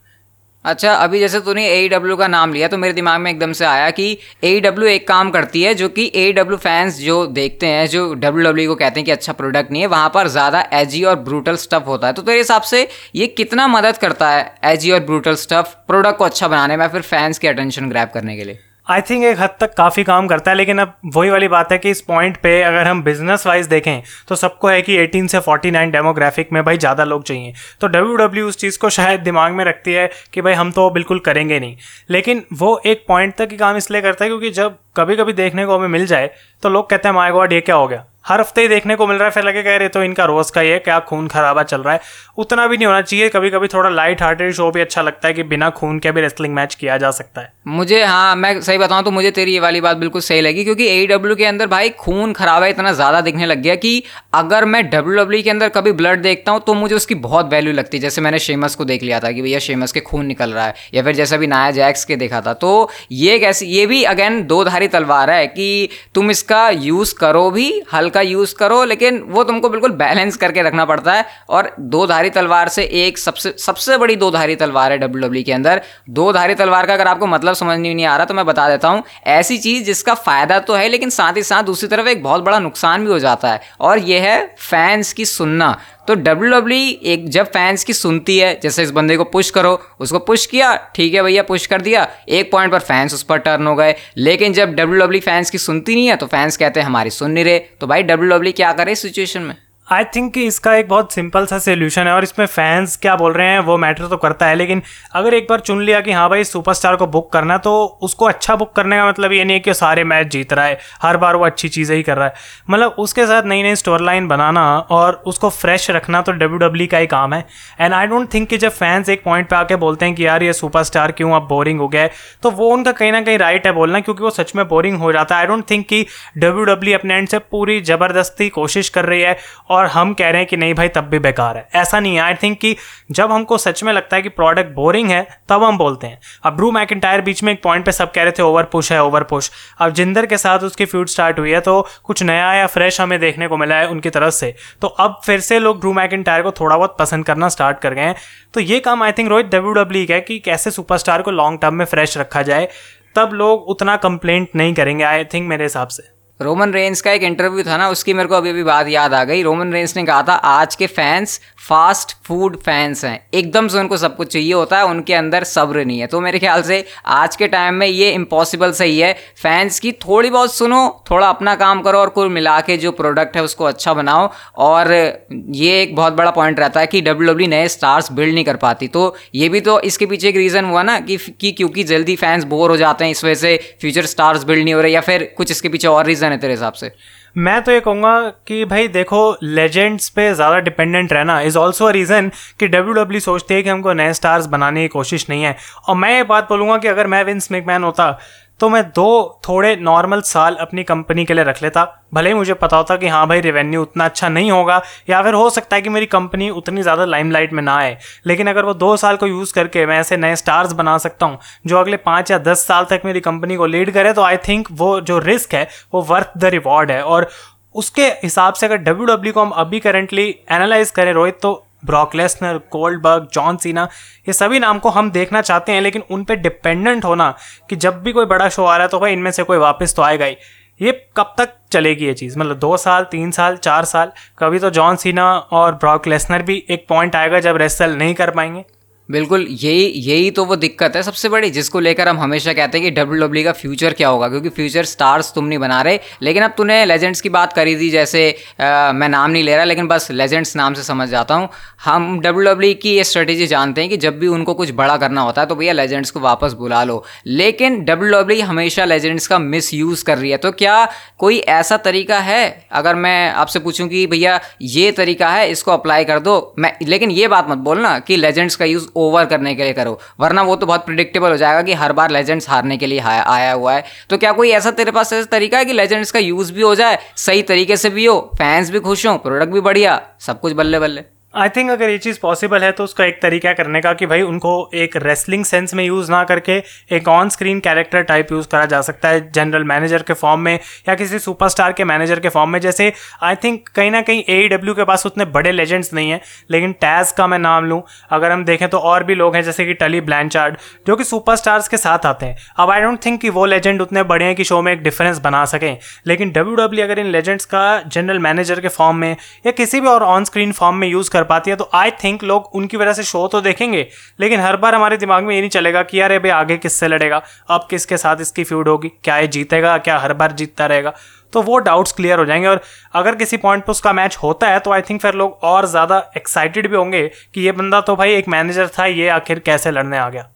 अच्छा 0.69 0.93
अभी 0.95 1.19
जैसे 1.21 1.41
तूने 1.41 1.65
ए 1.69 1.89
डब्ल्यू 1.89 2.17
का 2.17 2.27
नाम 2.29 2.53
लिया 2.53 2.69
तो 2.69 2.79
मेरे 2.79 2.95
दिमाग 2.95 3.21
में 3.21 3.31
एकदम 3.31 3.53
से 3.53 3.65
आया 3.65 3.91
कि 3.91 4.07
ए 4.45 4.59
डब्ल्यू 4.61 4.89
एक 4.89 5.07
काम 5.09 5.31
करती 5.31 5.63
है, 5.63 5.75
जो 5.75 5.89
कि 5.89 6.11
ए 6.15 6.33
डब्ल्यू 6.33 6.57
फैंस 6.59 6.99
जो 6.99 7.25
देखते 7.29 7.67
हैं, 7.67 7.87
जो 7.87 8.13
डब्ल्यू 8.15 8.45
डब्ल्यू 8.45 8.69
को 8.69 8.75
कहते 8.75 9.01
हैं 9.01 9.05
कि 9.05 9.13
अच्छा 9.13 9.33
प्रोडक्ट 9.33 9.71
नहीं 9.73 9.83
है, 9.83 9.89
वहाँ 9.89 10.11
पर 10.15 10.29
ज़्यादा 10.29 10.65
एजी 10.75 11.03
और 11.05 11.17
ब्रूटल 11.21 11.57
स्टफ़ 11.57 11.85
होता 11.87 12.07
है। 12.07 12.13
तो 12.13 12.23
तेरे 12.23 12.39
हिसाब 12.39 12.63
से 12.65 12.87
ये 13.15 13.27
कितना 13.29 13.67
मदद 13.69 13.99
करता 13.99 14.31
है 14.31 14.55
एजी 14.67 14.91
और 14.91 15.01
ब्रूटल 15.03 15.35
स्टफ़ 15.37 15.75
प्रोडक्ट 15.89 16.19
को 16.19 16.25
अच्छा 16.25 16.49
बनाने 16.49 16.77
में, 16.77 16.89
फिर 16.89 17.03
फैंस 17.03 17.39
की 17.39 17.49
अटेंशन 17.49 17.89
ग्रैप 17.91 18.13
करने 18.15 18.37
के 18.37 18.45
लिए? 18.45 18.59
आई 18.89 19.01
थिंक 19.01 19.25
एक 19.25 19.39
हद 19.39 19.51
तक 19.61 19.73
काफ़ी 19.77 20.03
काम 20.05 20.27
करता 20.29 20.51
है, 20.51 20.57
लेकिन 20.57 20.79
अब 20.79 20.93
वही 21.15 21.31
वाली 21.31 21.49
बात 21.49 21.73
है 21.73 21.79
कि 21.79 21.91
इस 21.91 22.01
पॉइंट 22.01 22.37
पे 22.43 22.61
अगर 22.63 22.87
हम 22.87 23.03
बिज़नेस 23.03 23.47
वाइज 23.47 23.67
देखें 23.67 24.03
तो 24.29 24.35
सबको 24.35 24.69
है 24.69 24.81
कि 24.83 24.97
18 24.99 25.29
से 25.29 25.41
49 25.41 25.91
डेमोग्राफिक 25.93 26.53
में 26.53 26.63
भाई 26.65 26.79
ज़्यादा 26.79 27.05
लोग 27.05 27.25
चाहिए। 27.25 27.53
तो 27.81 27.87
डब्ल्यू 27.87 28.17
डब्ल्यू 28.17 28.47
उस 28.49 28.57
चीज़ 28.59 28.79
को 28.79 28.91
शायद 28.91 29.21
दिमाग 29.21 29.53
में 29.53 29.65
रखती 29.65 29.93
है 29.93 30.11
कि 30.33 30.43
भाई 30.43 30.55
हम 30.55 30.71
तो 30.73 30.89
बिल्कुल 30.91 31.19
करेंगे 31.21 31.59
नहीं। 31.61 31.77
लेकिन 32.11 32.45
वो 32.55 32.81
एक 32.87 33.05
पॉइंट 33.09 33.35
तक 33.37 33.49
ही 33.53 33.57
काम 33.57 33.77
इसलिए 33.77 34.03
करता 34.03 34.25
है 34.25 34.29
क्योंकि 34.31 34.51
जब 34.53 34.79
कभी 34.97 35.17
कभी 35.17 35.33
देखने 35.35 35.67
को 35.67 35.77
हमें 35.77 35.89
मिल 35.89 36.07
जाए 36.07 36.31
तो 36.63 36.69
लोग 36.69 36.89
कहते 36.91 37.09
हैं 37.09 37.15
माई 37.15 37.31
गॉड 37.31 37.53
ये 37.53 37.61
क्या 37.61 37.77
हो 37.77 37.89
गया? 37.89 38.05
हर 38.29 38.41
हफ़्ते 38.41 38.61
ही 38.61 38.69
देखने 38.69 38.97
को 38.97 39.07
मिल 39.07 39.17
रहा 39.17 39.27
है। 39.27 39.31
फिर 39.33 39.45
लगे 39.45 39.63
कह 39.63 39.77
रहे 39.77 39.89
तो 39.89 40.03
इनका 40.03 40.25
रोज 40.27 40.51
का 40.51 40.63
ये 40.63 40.79
क्या 40.81 40.99
खून 41.03 41.29
खराबा 41.29 41.63
चल 41.65 41.83
रहा 41.83 41.95
है? 41.95 42.01
उतना 42.39 42.67
भी 42.67 42.77
नहीं 42.77 42.87
होना 42.87 43.01
चाहिए। 43.03 43.29
कभी 43.29 43.51
कभी 43.51 43.69
थोड़ा 43.69 43.91
लाइट 43.91 44.23
हार्टेड 44.23 44.53
शो 44.55 44.71
भी 44.71 44.81
अच्छा 44.81 45.03
लगता 45.03 45.29
है 45.29 45.35
कि 45.35 45.43
बिना 45.45 45.71
खून 45.73 45.99
के 45.99 46.13
भी 46.13 46.21
रेसलिंग 46.21 46.55
मैच 46.55 46.75
किया 46.75 46.97
जा 46.99 47.11
सकता 47.13 47.41
है। 47.41 47.53
मुझे 47.69 48.03
हाँ 48.05 48.35
मैं 48.37 48.61
सही 48.61 48.79
बताऊँ 48.79 49.05
तो 49.05 49.11
मुझे 49.11 49.31
तेरी 49.31 49.53
ये 49.53 49.61
वाली 49.61 49.81
बात 49.81 49.97
बिल्कुल 49.97 50.21
सही 50.23 50.41
लगी, 50.41 50.65
क्योंकि 50.65 50.87
ए 50.87 51.07
के 51.11 51.45
अंदर 51.45 51.67
भाई 51.69 51.91
खून 51.99 52.33
खराबा 52.33 52.67
इतना 52.67 52.93
ज़्यादा 52.93 53.21
दिखने 53.21 53.47
लग 53.47 53.63
गया 53.63 53.75
कि 53.77 54.03
अगर 54.35 54.65
मैं 54.67 54.85
डब्ल्यू 54.87 55.17
डब्ल्यू 55.17 55.43
के 55.43 55.51
अंदर 55.51 55.69
कभी 55.71 55.93
ब्लड 55.95 56.23
देखता 56.23 56.53
हूँ 56.53 56.61
तो 56.61 56.75
मुझे 56.75 56.95
उसकी 56.95 57.15
बहुत 57.17 57.51
वैल्यू 57.51 57.73
लगती 57.73 57.97
है। 57.97 58.01
जैसे 58.03 58.21
मैंने 58.21 58.39
शेमस 58.41 58.75
को 58.75 58.85
देख 58.85 59.03
लिया 59.03 59.21
था 59.21 59.33
कि 59.33 59.43
भैया 59.43 59.59
शेमस 59.61 59.93
के 59.93 60.01
खून 60.03 60.27
निकल 60.27 60.51
रहा 60.51 60.65
है, 60.65 60.75
या 60.95 61.03
फिर 61.03 61.15
जैसा 61.15 61.37
भी 61.37 61.47
नाया 61.47 61.71
जैक्स 61.73 62.05
के 62.05 62.17
देखा 62.17 62.41
था। 62.41 62.55
तो 62.55 62.91
ये 63.13 63.35
एक 63.35 63.43
ऐसी, 63.45 63.67
ये 63.69 63.87
भी 63.87 64.03
अगेन 64.07 64.43
दो 64.45 64.63
धारी 64.65 64.89
तलवार 64.89 65.31
है 65.31 65.47
कि 65.49 65.89
तुम 66.15 66.31
इसका 66.31 66.69
यूज़ 66.71 67.15
करो 67.15 67.51
भी, 67.51 67.71
हल्का 67.93 68.18
यूज़ 68.23 68.55
करो, 68.55 68.83
लेकिन 68.85 69.19
वो 69.29 69.45
तुमको 69.45 69.69
बिल्कुल 69.69 69.93
बैलेंस 69.95 70.37
करके 70.37 70.63
रखना 70.63 70.85
पड़ता 70.85 71.13
है। 71.13 71.25
और 71.49 71.71
दो 71.81 72.07
धारी 72.07 72.31
तलवार 72.31 72.69
से 72.69 72.85
एक 72.97 73.19
सबसे 73.19 73.55
सबसे 73.59 73.99
बड़ी 73.99 74.17
दो 74.17 74.31
धारी 74.31 74.57
तलवार 74.57 74.93
है 74.93 74.99
डब्ल्यू 74.99 75.27
डब्ल्यू 75.27 75.43
के 75.45 75.53
अंदर। 75.53 75.81
दो 76.11 76.33
धारी 76.33 76.55
तलवार 76.55 76.87
का 76.87 76.95
अगर 76.95 77.07
आपको 77.07 77.27
मतलब 77.27 77.55
समझ 77.55 77.79
नहीं 77.79 78.05
आ 78.07 78.17
रहा 78.17 78.27
तो 78.27 78.35
मैं 78.35 78.47
बता 78.47 78.69
देता 78.69 78.89
हूँ, 78.89 79.03
ऐसी 79.27 79.59
चीज़ 79.59 79.85
जिसका 79.85 80.15
फ़ायदा 80.17 80.59
तो 80.59 80.75
है, 80.75 80.89
लेकिन 80.89 81.11
साथ 81.11 81.37
ही 81.37 81.43
साथ 81.43 81.63
दूसरी 81.63 81.89
तरफ़ 81.89 82.09
एक 82.09 82.23
बहुत 82.23 82.43
बड़ा 82.43 82.59
नुकसान 82.59 83.05
भी 83.05 83.11
हो 83.11 83.19
जाता 83.19 83.53
है। 83.53 83.61
और 83.81 83.99
यह 83.99 84.23
है 84.23 84.55
फैंस 84.61 85.13
की 85.13 85.25
सुनना। 85.25 85.77
तो 86.09 86.15
डब्ल्यू 86.15 86.51
डब्ल्यू 86.51 86.79
एक 87.05 87.29
जब 87.29 87.47
फैंस 87.47 87.85
की 87.85 87.93
सुनती 87.93 88.39
है, 88.39 88.59
जैसे 88.63 88.83
इस 88.83 88.91
बंदे 88.91 89.17
को 89.17 89.25
पुश 89.25 89.51
करो, 89.51 89.73
उसको 90.01 90.19
पुश 90.19 90.47
किया, 90.47 90.75
ठीक 90.95 91.15
है 91.15 91.23
भैया 91.23 91.43
पुश 91.43 91.67
कर 91.67 91.81
दिया, 91.81 92.07
एक 92.29 92.51
पॉइंट 92.53 92.73
पर 92.73 92.79
फैंस 92.81 93.15
उस 93.15 93.23
पर 93.23 93.39
टर्न 93.39 93.67
हो 93.67 93.75
गए। 93.75 93.95
लेकिन 94.17 94.53
जब 94.53 94.75
डब्ल्यू 94.75 95.01
डब्ल्यू 95.01 95.21
फैंस 95.21 95.51
की 95.51 95.59
सुनती 95.59 95.95
नहीं 95.95 96.07
है 96.07 96.17
तो 96.17 96.27
फैंस 96.27 96.57
कहते 96.57 96.81
हैं, 96.81 96.87
हमारी 96.87 97.11
सुन 97.11 97.31
नहीं 97.31 97.45
रहे। 97.45 97.59
तो 97.59 97.87
भाई 97.87 98.03
डब्ल्यू 98.03 98.31
डब्ल्यू 98.31 98.53
क्या 98.53 98.73
करे 98.73 98.95
सिचुएशन 98.95 99.43
में? 99.43 99.57
आई 99.89 100.05
थिंक 100.07 100.37
इसका 100.39 100.75
एक 100.77 100.89
बहुत 100.89 101.13
सिंपल 101.13 101.47
सा 101.47 101.59
सोल्यूशन 101.59 102.07
है 102.07 102.13
और 102.13 102.23
इसमें 102.23 102.45
फैंस 102.47 102.97
क्या 103.03 103.15
बोल 103.17 103.33
रहे 103.33 103.47
हैं, 103.47 103.61
वो 103.61 103.77
मैटर 103.77 104.07
तो 104.07 104.17
करता 104.17 104.47
है, 104.47 104.55
लेकिन 104.55 104.83
अगर 105.13 105.35
एक 105.35 105.47
बार 105.51 105.61
चुन 105.61 105.81
लिया 105.83 106.01
कि 106.01 106.13
हाँ 106.13 106.29
भाई 106.31 106.45
सुपरस्टार 106.45 106.97
को 106.97 107.07
बुक 107.07 107.33
करना 107.33 107.55
है 107.55 107.61
तो 107.61 107.73
उसको 108.03 108.25
अच्छा 108.25 108.57
बुक 108.57 108.73
करने 108.77 108.97
का 108.97 109.09
मतलब 109.09 109.33
ये 109.33 109.45
नहीं 109.45 109.55
है 109.55 109.61
कि 109.61 109.75
सारे 109.75 110.05
मैच 110.05 110.27
जीत 110.27 110.53
रहा 110.53 110.65
है, 110.65 110.79
हर 111.03 111.17
बार 111.17 111.37
वो 111.37 111.45
अच्छी 111.47 111.69
चीज़ें 111.69 111.95
ही 111.97 112.03
कर 112.03 112.17
रहा 112.17 112.27
है। 112.27 112.35
मतलब 112.71 112.97
उसके 112.99 113.27
साथ 113.27 113.43
नई 113.45 113.63
नई 113.63 113.77
स्टोर 113.77 114.01
लाइन 114.01 114.29
बनाना 114.29 114.67
और 114.91 115.23
उसको 115.27 115.51
फ्रेश 115.51 115.91
रखना 115.91 116.21
तो 116.23 116.33
डब्ल्यू 116.33 116.59
डब्ल्यू 116.59 116.87
e 116.87 116.91
का 116.91 116.99
ही 116.99 117.07
काम 117.07 117.35
है। 117.35 117.45
एंड 117.81 117.95
आई 117.95 118.07
डोंट 118.07 118.33
थिंक 118.35 118.49
कि 118.49 118.59
जब 118.59 118.73
फैंस 118.73 119.09
एक 119.09 119.25
पॉइंट 119.25 119.49
पर 119.49 119.57
आके 119.57 119.77
बोलते 119.79 120.07
हैं 120.07 120.15
कि 120.15 120.27
यार 120.27 120.43
ये 120.43 120.53
सुपरस्टार 120.53 121.13
क्यों 121.13 121.33
अब 121.37 121.49
बोरिंग 121.49 121.81
हो 121.81 121.89
गया 121.89 122.03
है 122.03 122.11
तो 122.43 122.51
वो 122.53 122.71
उनका 122.73 122.93
कहीं 122.93 123.13
ना 123.13 123.21
कहीं 123.23 123.39
राइट 123.39 123.67
है 123.67 123.73
बोलना, 123.73 124.01
क्योंकि 124.01 124.23
वो 124.23 124.31
सच 124.33 124.55
में 124.57 124.67
बोरिंग 124.69 124.99
हो 124.99 125.13
जाता 125.13 125.35
है। 125.35 125.41
आई 125.41 125.47
डोंट 125.47 125.71
थिंक 125.71 125.87
कि 125.89 126.05
डब्ल्यू 126.39 126.65
डब्ल्यू 126.65 126.95
e 126.95 126.99
अपने 126.99 127.17
एंड 127.17 127.29
से 127.29 127.39
पूरी 127.41 127.81
ज़बरदस्ती 127.83 128.49
कोशिश 128.51 128.89
कर 128.91 129.05
रही 129.05 129.23
है 129.23 129.37
और 129.69 129.78
हम 129.87 130.13
कह 130.15 130.31
रहे 130.31 130.41
हैं 130.41 130.47
कि 130.47 130.57
नहीं 130.57 130.75
भाई, 130.75 130.89
तब 130.89 131.05
भी 131.05 131.19
बेकार 131.19 131.57
है। 131.57 131.69
ऐसा 131.75 132.01
नहीं 132.01 132.15
है। 132.15 132.23
आई 132.23 132.35
थिंक 132.35 132.59
कि 132.59 132.75
जब 133.11 133.33
हमको 133.33 133.59
सच 133.59 133.83
में 133.83 133.93
लगता 133.93 134.17
है 134.17 134.23
कि 134.23 134.29
प्रोडक्ट 134.31 134.75
बोरिंग 134.75 135.11
है, 135.11 135.27
तब 135.49 135.63
हम 135.65 135.79
बोलते 135.79 136.07
हैं। 136.07 136.19
अब 136.45 136.57
ब्रू 136.57 136.71
मैकिटायर 136.71 137.21
बीच 137.21 137.43
में 137.43 137.53
एक 137.53 137.63
पॉइंट 137.63 137.85
पे 137.87 137.93
सब 137.93 138.13
कह 138.13 138.23
रहे 138.23 138.33
थे 138.33 138.43
ओवर 138.43 138.65
पुश 138.65 138.93
है 138.93 139.03
ओवर 139.05 139.23
पुश 139.25 139.51
अब 139.81 139.93
जिंदर 139.93 140.27
के 140.27 140.37
साथ 140.39 140.59
उसकी 140.61 140.85
फ्यूड 140.85 141.09
स्टार्ट 141.09 141.39
हुई 141.39 141.51
है 141.51 141.61
तो 141.61 141.81
कुछ 142.05 142.23
नया 142.23 142.53
या 142.55 142.67
फ्रेश 142.67 143.01
हमें 143.01 143.19
देखने 143.21 143.49
को 143.49 143.57
मिला 143.57 143.77
है 143.77 143.89
उनकी 143.89 144.11
तरफ़ 144.11 144.35
से। 144.35 144.55
तो 144.83 144.89
अब 144.89 145.21
फिर 145.25 145.41
से 145.41 145.59
लोग 145.59 145.81
ड्रू 145.81 145.93
मैकिटायर 145.93 146.43
को 146.43 146.51
थोड़ा 146.51 146.77
बहुत 146.77 146.97
पसंद 146.99 147.25
करना 147.25 147.49
स्टार्ट 147.49 147.79
कर 147.79 147.95
गए 147.95 148.03
हैं। 148.03 148.15
तो 148.55 148.61
ये 148.61 148.81
काम 148.81 149.03
I 149.03 149.13
think 149.13 149.29
Rohit 149.29 149.47
W 149.47 149.73
W 149.75 150.07
का 150.07 150.15
है 150.15 150.21
कि 150.21 150.39
कैसे 150.39 150.71
सुपरस्टार 150.71 151.23
को 151.23 151.31
लॉन्ग 151.31 151.61
टर्म 151.61 151.75
में 151.75 151.85
फ्रेश 151.85 152.19
रखा 152.19 152.43
जाए, 152.43 152.69
तब 153.17 153.31
लोग 153.33 153.69
उतना 153.69 153.97
कंप्लेंट 153.99 154.49
नहीं 154.57 154.75
करेंगे 154.75 155.05
आई 155.05 155.25
थिंक 155.25 155.49
मेरे 155.49 155.65
हिसाब 155.65 155.89
से। 155.89 156.18
रोमन 156.41 156.73
रेंस 156.73 157.01
का 157.01 157.13
एक 157.13 157.23
इंटरव्यू 157.23 157.63
था 157.65 157.77
ना 157.77 157.89
उसकी 157.91 158.13
मेरे 158.15 158.29
को 158.29 158.35
अभी 158.35 158.51
अभी 158.51 158.63
बात 158.63 158.89
याद 158.89 159.15
आ 159.15 159.23
गई। 159.25 159.43
रोमन 159.43 159.73
रेंस 159.73 159.97
ने 159.97 160.05
कहा 160.05 160.23
था 160.23 160.33
आज 160.33 160.75
के 160.75 160.87
फैंस 160.87 161.41
फास्ट 161.59 162.15
फ़ूड 162.25 162.57
फैंस 162.57 163.05
हैं। 163.05 163.19
एकदम 163.35 163.69
से 163.69 163.79
उनको 163.79 163.97
सब 163.97 164.15
कुछ 164.17 164.33
चाहिए 164.33 164.53
होता 164.53 164.79
है 164.79 164.85
उनके 164.85 165.15
अंदर 165.15 165.45
सब्र 165.45 165.85
नहीं 165.85 165.99
है। 166.01 166.07
तो 166.07 166.21
मेरे 166.21 166.39
ख्याल 166.39 166.63
से 166.63 166.85
आज 167.07 167.37
के 167.37 167.47
टाइम 167.47 167.75
में 167.75 167.87
ये 167.87 168.11
इम्पॉसिबल 168.11 168.73
सही 168.73 168.99
है। 168.99 169.13
फैंस 169.43 169.81
की 169.81 169.93
थोड़ी 170.05 170.31
बहुत 170.31 170.55
सुनो 170.55 170.81
थोड़ा 171.11 171.29
अपना 171.29 171.55
काम 171.55 171.83
करो 171.83 171.99
और 171.99 172.09
कुल 172.09 172.29
मिला 172.29 172.61
के 172.61 172.77
जो 172.77 172.93
प्रोडक्ट 172.93 173.37
है 173.37 173.43
उसको 173.43 173.65
अच्छा 173.65 173.95
बनाओ। 173.95 174.31
और 174.59 174.93
ये 174.93 175.83
एक 175.83 175.97
बहुत 175.97 176.13
बड़ा 176.13 176.31
पॉइंट 176.31 176.61
रहता 176.61 176.81
है 176.81 176.87
कि 176.87 177.01
डब्ल्यू 177.01 177.33
डब्ल्यू 177.33 177.49
नए 177.49 177.67
स्टार्स 177.69 178.13
बिल्ड 178.13 178.35
नहीं 178.35 178.45
कर 178.45 178.57
पाती। 178.59 178.89
तो 178.89 179.15
ये 179.35 179.49
भी 179.49 179.61
तो 179.61 179.79
इसके 179.81 180.07
पीछे 180.07 180.29
एक 180.29 180.37
रीज़न 180.37 180.65
हुआ 180.65 180.83
ना 180.83 180.99
कि, 181.01 181.17
कि 181.17 181.53
क्योंकि 181.53 181.85
जल्दी 181.85 182.17
फैंस 182.17 182.45
बोर 182.45 182.71
हो 182.71 182.77
जाते 182.77 183.05
हैं 183.05 183.11
इस 183.11 183.25
वजह 183.25 183.35
से 183.35 183.57
फ्यूचर 183.81 184.07
स्टार्स 184.07 184.45
बिल्ड 184.45 184.65
नहीं 184.65 184.75
हो 184.75 184.81
रहे 184.81 184.93
या 184.93 185.01
फिर 185.01 185.33
कुछ 185.37 185.51
इसके 185.51 185.69
पीछे 185.69 185.89
और 185.89 186.07
रीज़न 186.07 186.28
है 186.33 186.39
तेरे 186.39 186.53
हिसाब 186.53 186.73
से? 186.73 186.93
मैं 187.37 187.61
तो 187.63 187.73
ये 187.73 187.81
कहूँगा 187.81 188.29
कि 188.47 188.65
भाई 188.65 188.89
देखो 188.89 189.21
लेजेंड्स 189.43 190.09
पे 190.09 190.33
ज़्यादा 190.35 190.59
डिपेंडेंट 190.59 191.13
रहना 191.13 191.41
इज़ 191.41 191.59
ऑल्सो 191.59 191.85
अ 191.85 191.91
रीज़न 191.91 192.31
कि 192.61 192.69
डब्ल्यू 192.69 192.95
डब्ल्यू 192.95 193.21
सोचते 193.21 193.55
हैं 193.55 193.63
कि 193.65 193.71
हमको 193.71 193.93
नए 193.93 194.13
स्टार्स 194.13 194.47
बनाने 194.47 194.83
की 194.83 194.89
कोशिश 194.89 195.29
नहीं 195.31 195.43
है। 195.43 195.57
और 195.89 195.97
मैं 195.97 196.15
ये 196.17 196.23
बात 196.25 196.49
बोलूँगा 196.49 196.79
कि 196.79 196.89
अगर 196.89 197.07
मैं 197.07 197.23
विंस 197.25 197.51
मैकमैन 197.53 197.85
होता 197.85 198.19
तो 198.61 198.69
मैं 198.69 198.83
दो 198.87 199.41
थोड़े 199.49 199.75
नॉर्मल 199.79 200.21
साल 200.23 200.55
अपनी 200.57 200.83
कंपनी 200.85 201.25
के 201.25 201.35
लिए 201.35 201.45
रख 201.45 201.63
लेता। 201.63 201.85
भले 202.15 202.29
ही 202.29 202.35
मुझे 202.35 202.55
पता 202.55 202.77
होता 202.77 202.97
कि 202.97 203.09
हाँ 203.09 203.27
भाई 203.29 203.41
रेवेन्यू 203.41 203.83
उतना 203.83 204.05
अच्छा 204.05 204.29
नहीं 204.29 204.51
होगा, 204.51 204.81
या 205.11 205.23
फिर 205.23 205.35
हो 205.35 205.51
सकता 205.51 205.77
है 205.77 205.83
कि 205.83 205.89
मेरी 205.89 206.07
कंपनी 206.07 206.49
उतनी 206.53 206.83
ज़्यादा 206.83 207.05
लाइमलाइट 207.05 207.53
में 207.53 207.63
ना 207.63 207.77
आए। 207.77 207.97
लेकिन 208.27 208.51
अगर 208.51 208.65
वो 208.65 208.75
दो 208.77 208.97
साल 208.97 209.17
को 209.17 209.27
यूज़ 209.27 209.53
करके 209.55 209.85
मैं 209.87 209.99
ऐसे 210.01 210.17
नए 210.17 210.37
स्टार्स 210.37 210.73
बना 210.73 210.97
सकता 210.99 211.27
हूँ, 211.27 211.39
जो 211.67 211.79
अगले 211.79 211.97
पाँच 211.99 212.31
या 212.31 212.39
दस 212.41 212.67
साल 212.67 212.87
तक 212.91 213.03
मेरी 213.05 213.21
कंपनी 213.21 213.57
को 213.57 213.67
लीड 213.67 213.93
करे 213.93 214.13
तो 214.13 214.23
आई 214.23 214.37
थिंक 214.49 214.69
वो 214.73 215.01
जो 215.03 215.19
रिस्क 215.21 215.55
है, 215.55 215.69
वो 215.95 216.03
वर्थ 216.05 216.39
द 216.39 216.45
रिवॉर्ड 216.47 216.91
है। 216.91 217.03
और 217.03 217.29
उसके 217.75 218.07
हिसाब 218.23 218.55
से 218.55 218.67
अगर 218.67 218.77
डब्ल्यू 218.79 219.07
डब्ल्यू 219.07 219.33
को 219.33 219.41
हम 219.41 219.51
अभी 219.57 219.81
करेंटली 219.81 220.29
एनालाइज 220.51 220.91
करें 220.91 221.13
रोहित 221.13 221.39
तो 221.43 221.65
ब्रॉक 221.83 222.15
लेसनर 222.15 222.59
कोल्डबर्ग 222.71 223.29
जॉन 223.33 223.57
सीना 223.57 223.89
ये 224.29 224.33
सभी 224.33 224.59
नाम 224.59 224.79
को 224.79 224.89
हम 224.91 225.11
देखना 225.11 225.41
चाहते 225.41 225.73
हैं, 225.73 225.81
लेकिन 225.81 226.03
उन 226.11 226.25
पर 226.25 226.37
डिपेंडेंट 226.37 227.05
होना 227.05 227.35
कि 227.71 227.77
जब 227.77 228.03
भी 228.03 228.13
कोई 228.13 228.25
बड़ा 228.27 228.49
शो 228.49 228.65
आ 228.65 228.77
रहा 228.77 228.85
है 228.85 228.89
तो 228.89 229.01
भाई 229.01 229.13
इनमें 229.13 229.31
से 229.31 229.43
कोई 229.43 229.59
वापस 229.59 229.95
तो 229.97 230.03
आएगा 230.03 230.25
ही। 230.25 230.37
ये 230.81 230.93
कब 231.17 231.35
तक 231.39 231.55
चलेगी 231.73 232.07
ये 232.07 232.15
चीज़? 232.15 232.39
मतलब 232.39 232.59
दो 232.59 232.77
साल, 232.77 233.05
तीन 233.05 233.31
साल, 233.31 233.57
चार 233.57 233.85
साल? 233.85 234.13
कभी 234.39 234.59
तो 234.59 234.71
जॉन 234.71 234.97
सीना 234.97 235.33
और 235.35 235.75
ब्रॉक 235.75 236.07
लेसनर 236.07 236.43
भी 236.43 236.63
एक 236.71 236.87
पॉइंट 236.89 237.17
आएगा 237.17 237.41
जब 237.41 237.57
रेसल 237.57 237.97
नहीं 237.97 238.15
कर 238.15 238.31
पाएँगे। 238.31 238.65
बिल्कुल 239.09 239.47
यही 239.51 239.85
यही 240.07 240.31
तो 240.31 240.45
वो 240.45 240.57
दिक्कत 240.57 240.97
है 240.97 241.03
सबसे 241.03 241.29
बड़ी 241.29 241.51
जिसको 241.51 241.81
लेकर 241.81 242.09
हम 242.09 242.19
हमेशा 242.19 242.53
कहते 242.53 242.79
हैं 242.79 242.85
कि 242.85 242.91
डब्ल्यू 242.91 243.27
डब्ल्यू 243.27 243.45
का 243.45 243.53
फ्यूचर 243.53 243.93
क्या 243.93 244.09
होगा 244.09 244.29
क्योंकि 244.29 244.49
फ्यूचर 244.49 244.85
स्टार्स 244.85 245.33
तुम 245.33 245.45
नहीं 245.45 245.59
बना 245.59 245.81
रहे 245.83 245.99
लेकिन 246.23 246.43
अब 246.43 246.55
तूने 246.57 246.85
लेजेंड्स 246.85 247.21
की 247.21 247.29
बात 247.29 247.53
करी 247.53 247.77
थी 247.77 247.91
जैसे 247.91 248.23
आ, 248.61 248.93
मैं 248.93 249.09
नाम 249.09 249.31
नहीं 249.31 249.43
ले 249.43 249.57
रहा 249.57 249.65
लेकिन 249.65 249.89
बस 249.89 250.11
लेजेंड्स 250.11 250.55
नाम 250.57 250.75
से 250.75 250.83
समझ 250.83 251.09
जाता 251.09 251.35
हूँ। 251.35 251.49
हम 251.85 252.21
डब्ल्यू 252.21 252.53
डब्ल्यू 252.53 252.75
की 252.83 252.91
ये 252.91 253.05
स्ट्रेटेजी 253.05 253.47
जानते 253.47 253.81
हैं 253.81 253.91
कि 253.91 253.97
जब 253.97 254.19
भी 254.19 254.27
उनको 254.27 254.55
कुछ 254.55 254.71
बड़ा 254.71 254.97
करना 254.97 255.21
होता 255.21 255.43
है 255.43 255.47
तो 255.47 255.55
भैया 255.55 255.73
लेजेंड्स 255.73 256.11
को 256.11 256.21
वापस 256.21 256.53
बुला 256.53 256.83
लो। 256.85 257.05
लेकिन 257.27 257.81
डब्ल्यू 257.85 258.13
डब्ल्यू 258.13 258.47
हमेशा 258.47 258.85
लेजेंड्स 258.85 259.27
का 259.27 259.39
मिस 259.39 259.73
यूज़ 259.75 260.05
कर 260.05 260.19
रही 260.19 260.31
है 260.31 260.37
तो 260.37 260.53
क्या 260.53 260.77
कोई 261.19 261.39
ऐसा 261.39 261.77
तरीका 261.77 262.19
है? 262.21 262.69
अगर 262.73 262.95
मैं 262.95 263.31
आपसे 263.33 263.59
पूछूँ 263.59 263.89
कि 263.89 264.07
भैया 264.07 264.41
ये 264.63 264.93
तरीका 264.93 265.29
है 265.29 265.51
इसको 265.51 265.73
अप्लाई 265.73 266.05
कर 266.05 266.21
दो 266.21 266.55
मैं 266.59 266.73
लेकिन 266.83 267.11
ये 267.11 267.29
बात 267.29 267.51
मत 267.51 267.59
बोलना 267.59 267.99
कि 267.99 268.17
लेजेंड्स 268.17 268.57
का 268.57 268.65
यूज़ 268.65 268.87
ओवर 268.99 269.25
करने 269.27 269.55
के 269.55 269.63
लिए 269.63 269.73
करो। 269.73 269.99
वरना 270.21 270.43
वो 270.43 270.57
तो 270.57 270.67
बहुत 270.67 270.85
प्रिडिक्टेबल 270.87 271.31
हो 271.31 271.37
जाएगा 271.37 271.63
कि 271.63 271.75
हर 271.75 271.93
बार 271.93 272.11
लेजेंड्स 272.11 272.49
हारने 272.51 272.77
के 272.77 272.87
लिए 272.87 273.01
आया 273.01 273.53
हुआ 273.53 273.75
है। 273.75 273.85
तो 274.11 274.19
क्या 274.19 274.33
कोई 274.33 274.51
ऐसा 274.51 274.71
तेरे 274.73 274.91
पास 274.91 275.13
ऐसा 275.13 275.27
तरीका 275.31 275.59
है 275.59 275.65
कि 275.65 275.73
लेजेंड्स 275.73 276.11
का 276.11 276.19
यूज़ 276.19 276.53
भी 276.53 276.63
हो 276.63 276.75
जाए, 276.75 276.99
सही 277.17 277.43
तरीके 277.43 277.77
से 277.77 277.91
भी 277.91 278.07
हो 278.07 278.19
फैंस 278.39 278.71
भी 278.71 278.81
खुश 278.81 279.07
हों 279.07 279.17
प्रोडक्ट 279.19 279.53
भी 279.53 279.61
बढ़िया, 279.61 280.01
सब 280.21 280.41
कुछ 280.41 280.53
बल्ले 280.53 280.79
बल्ले 280.79 281.18
आई 281.39 281.49
थिंक 281.49 281.71
अगर 281.71 281.91
ये 281.91 281.99
चीज़ 281.99 282.19
पॉसिबल 282.21 282.65
है 282.65 282.71
तो 282.73 282.85
उसका 282.85 283.05
एक 283.05 283.21
तरीका 283.23 283.53
करने 283.53 283.81
का 283.81 283.93
कि 283.93 284.07
भाई 284.07 284.23
उनको 284.23 284.53
एक 284.75 284.97
रेसलिंग 284.97 285.45
सेंस 285.45 285.75
में 285.75 285.83
यूज़ 285.85 286.11
ना 286.13 286.23
करके 286.25 286.53
एक 286.97 287.09
on 287.09 287.29
screen 287.29 287.61
character 287.61 288.03
type 288.03 288.33
use 288.33 288.49
करा 288.49 288.65
जा 288.67 288.81
सकता 288.81 289.09
है 289.09 289.21
जनरल 289.33 289.65
मैनेजर 289.65 290.03
के 290.03 290.13
फॉर्म 290.15 290.41
में 290.41 290.59
या 290.89 290.95
किसी 290.95 291.19
सुपरस्टार 291.19 291.73
के 291.73 291.85
मैनेजर 291.85 292.21
के 292.21 292.29
फॉर्म 292.29 292.51
में। 292.51 292.59
जैसे 292.61 292.93
आई 293.23 293.37
थिंक 293.45 293.69
कहीं 293.69 293.91
ना 293.91 294.01
कहीं 294.03 294.23
ए 294.25 294.49
e 294.49 294.75
के 294.77 294.85
पास 294.85 295.07
उतने 295.07 295.25
बड़े 295.27 295.53
लेजेंड्स 295.53 295.93
नहीं 295.95 296.11
हैं, 296.11 296.21
लेकिन 296.51 296.73
टैज 296.81 297.13
का 297.13 297.27
मैं 297.27 297.39
नाम 297.39 297.65
लूँ। 297.65 297.83
अगर 298.11 298.33
हम 298.33 298.45
देखें 298.45 298.69
तो 298.69 298.79
और 298.81 299.05
भी 299.05 299.15
लोग 299.15 299.37
हैं, 299.37 299.43
जैसे 299.43 299.67
कि 299.67 299.75
टली 299.75 300.01
ब्लैंचार्ड 300.01 300.57
जो 300.87 300.97
कि 300.97 301.05
सुपरस्टार्स 301.05 301.69
के 301.69 301.77
साथ 301.77 302.07
आते 302.07 302.27
हैं। 302.27 302.37
अब 302.57 302.71
आई 302.71 302.81
डोंट 302.81 303.05
थिंक 303.07 303.21
कि 303.21 303.31
वो 303.31 303.45
लेजेंड 303.47 303.83
उतने 303.83 304.03
बड़े 304.05 304.25
हैं 304.25 304.35
कि 304.35 304.45
शो 304.45 304.61
में 304.63 304.73
एक 304.73 304.83
डिफरेंस 304.83 305.19
बना 305.21 305.45
सकें। 305.47 305.77
लेकिन 306.07 306.33
डब्ल्यू 306.33 306.85
अगर 306.85 306.99
इन 306.99 307.07
लेजेंड्स 307.09 307.45
का 307.45 307.65
जनरल 307.87 308.19
मैनेजर 308.21 308.61
के 308.61 308.69
फॉर्म 308.71 308.97
में 308.97 309.17
या 309.47 309.53
किसी 309.53 309.81
भी 309.81 309.89
और 309.89 310.03
ऑन 310.05 310.25
स्क्रीन 310.25 310.53
फॉर्म 310.53 310.77
में 310.77 310.89
यूज़ 310.89 311.11
कर 311.11 311.27
पाती 311.29 311.51
है 311.51 311.57
तो 311.57 311.69
आई 311.75 311.91
थिंक 312.03 312.25
लोग 312.25 312.51
उनकी 312.55 312.77
वजह 312.77 312.93
से 312.93 313.03
शो 313.05 313.27
तो 313.29 313.41
देखेंगे, 313.41 313.87
लेकिन 314.21 314.41
हर 314.41 314.57
बार 314.57 314.75
हमारे 314.75 314.97
दिमाग 314.97 315.25
में 315.25 315.35
ये 315.35 315.41
नहीं 315.41 315.51
चलेगा 315.51 315.83
कि 315.83 316.01
यार 316.01 316.19
भाई 316.19 316.31
आगे 316.33 316.57
किससे 316.59 316.89
लड़ेगा, 316.89 317.23
अब 317.49 317.67
किसके 317.71 317.97
साथ 317.97 318.21
इसकी 318.21 318.45
फ्यूड 318.45 318.69
होगी, 318.69 318.89
क्या 319.05 319.19
ये 319.19 319.27
जीतेगा, 319.29 319.77
क्या 319.79 319.99
हर 319.99 320.13
बार 320.15 320.33
जीतता 320.33 320.67
रहेगा। 320.67 320.93
तो 321.33 321.43
वो 321.43 321.59
डाउट्स 321.61 321.93
क्लियर 321.93 322.19
हो 322.19 322.25
जाएँगे, 322.25 322.47
और 322.47 322.61
अगर 322.95 323.15
किसी 323.15 323.37
पॉइंट 323.37 323.65
पर 323.65 323.71
उसका 323.71 323.93
मैच 323.93 324.17
होता 324.17 324.49
है 324.49 324.59
तो 324.59 324.73
आई 324.73 324.83
थिंक 324.83 325.01
फिर 325.03 325.15
लोग 325.15 325.39
और 325.45 325.67
ज़्यादा 325.67 325.99
एक्साइटेड 326.17 326.71
भी 326.71 326.77
होंगे 326.77 327.07
कि 327.35 327.41
ये 327.41 327.53
बंदा 327.53 327.81
तो 327.81 327.97
भाई 327.97 328.15
एक 328.15 328.29
मैनेजर 328.29 328.69
था, 328.69 328.87
ये 328.87 329.09
आखिर 329.11 329.39
कैसे 329.41 329.71
लड़ने 329.71 329.99
आ 329.99 330.09
गया। 330.09 330.29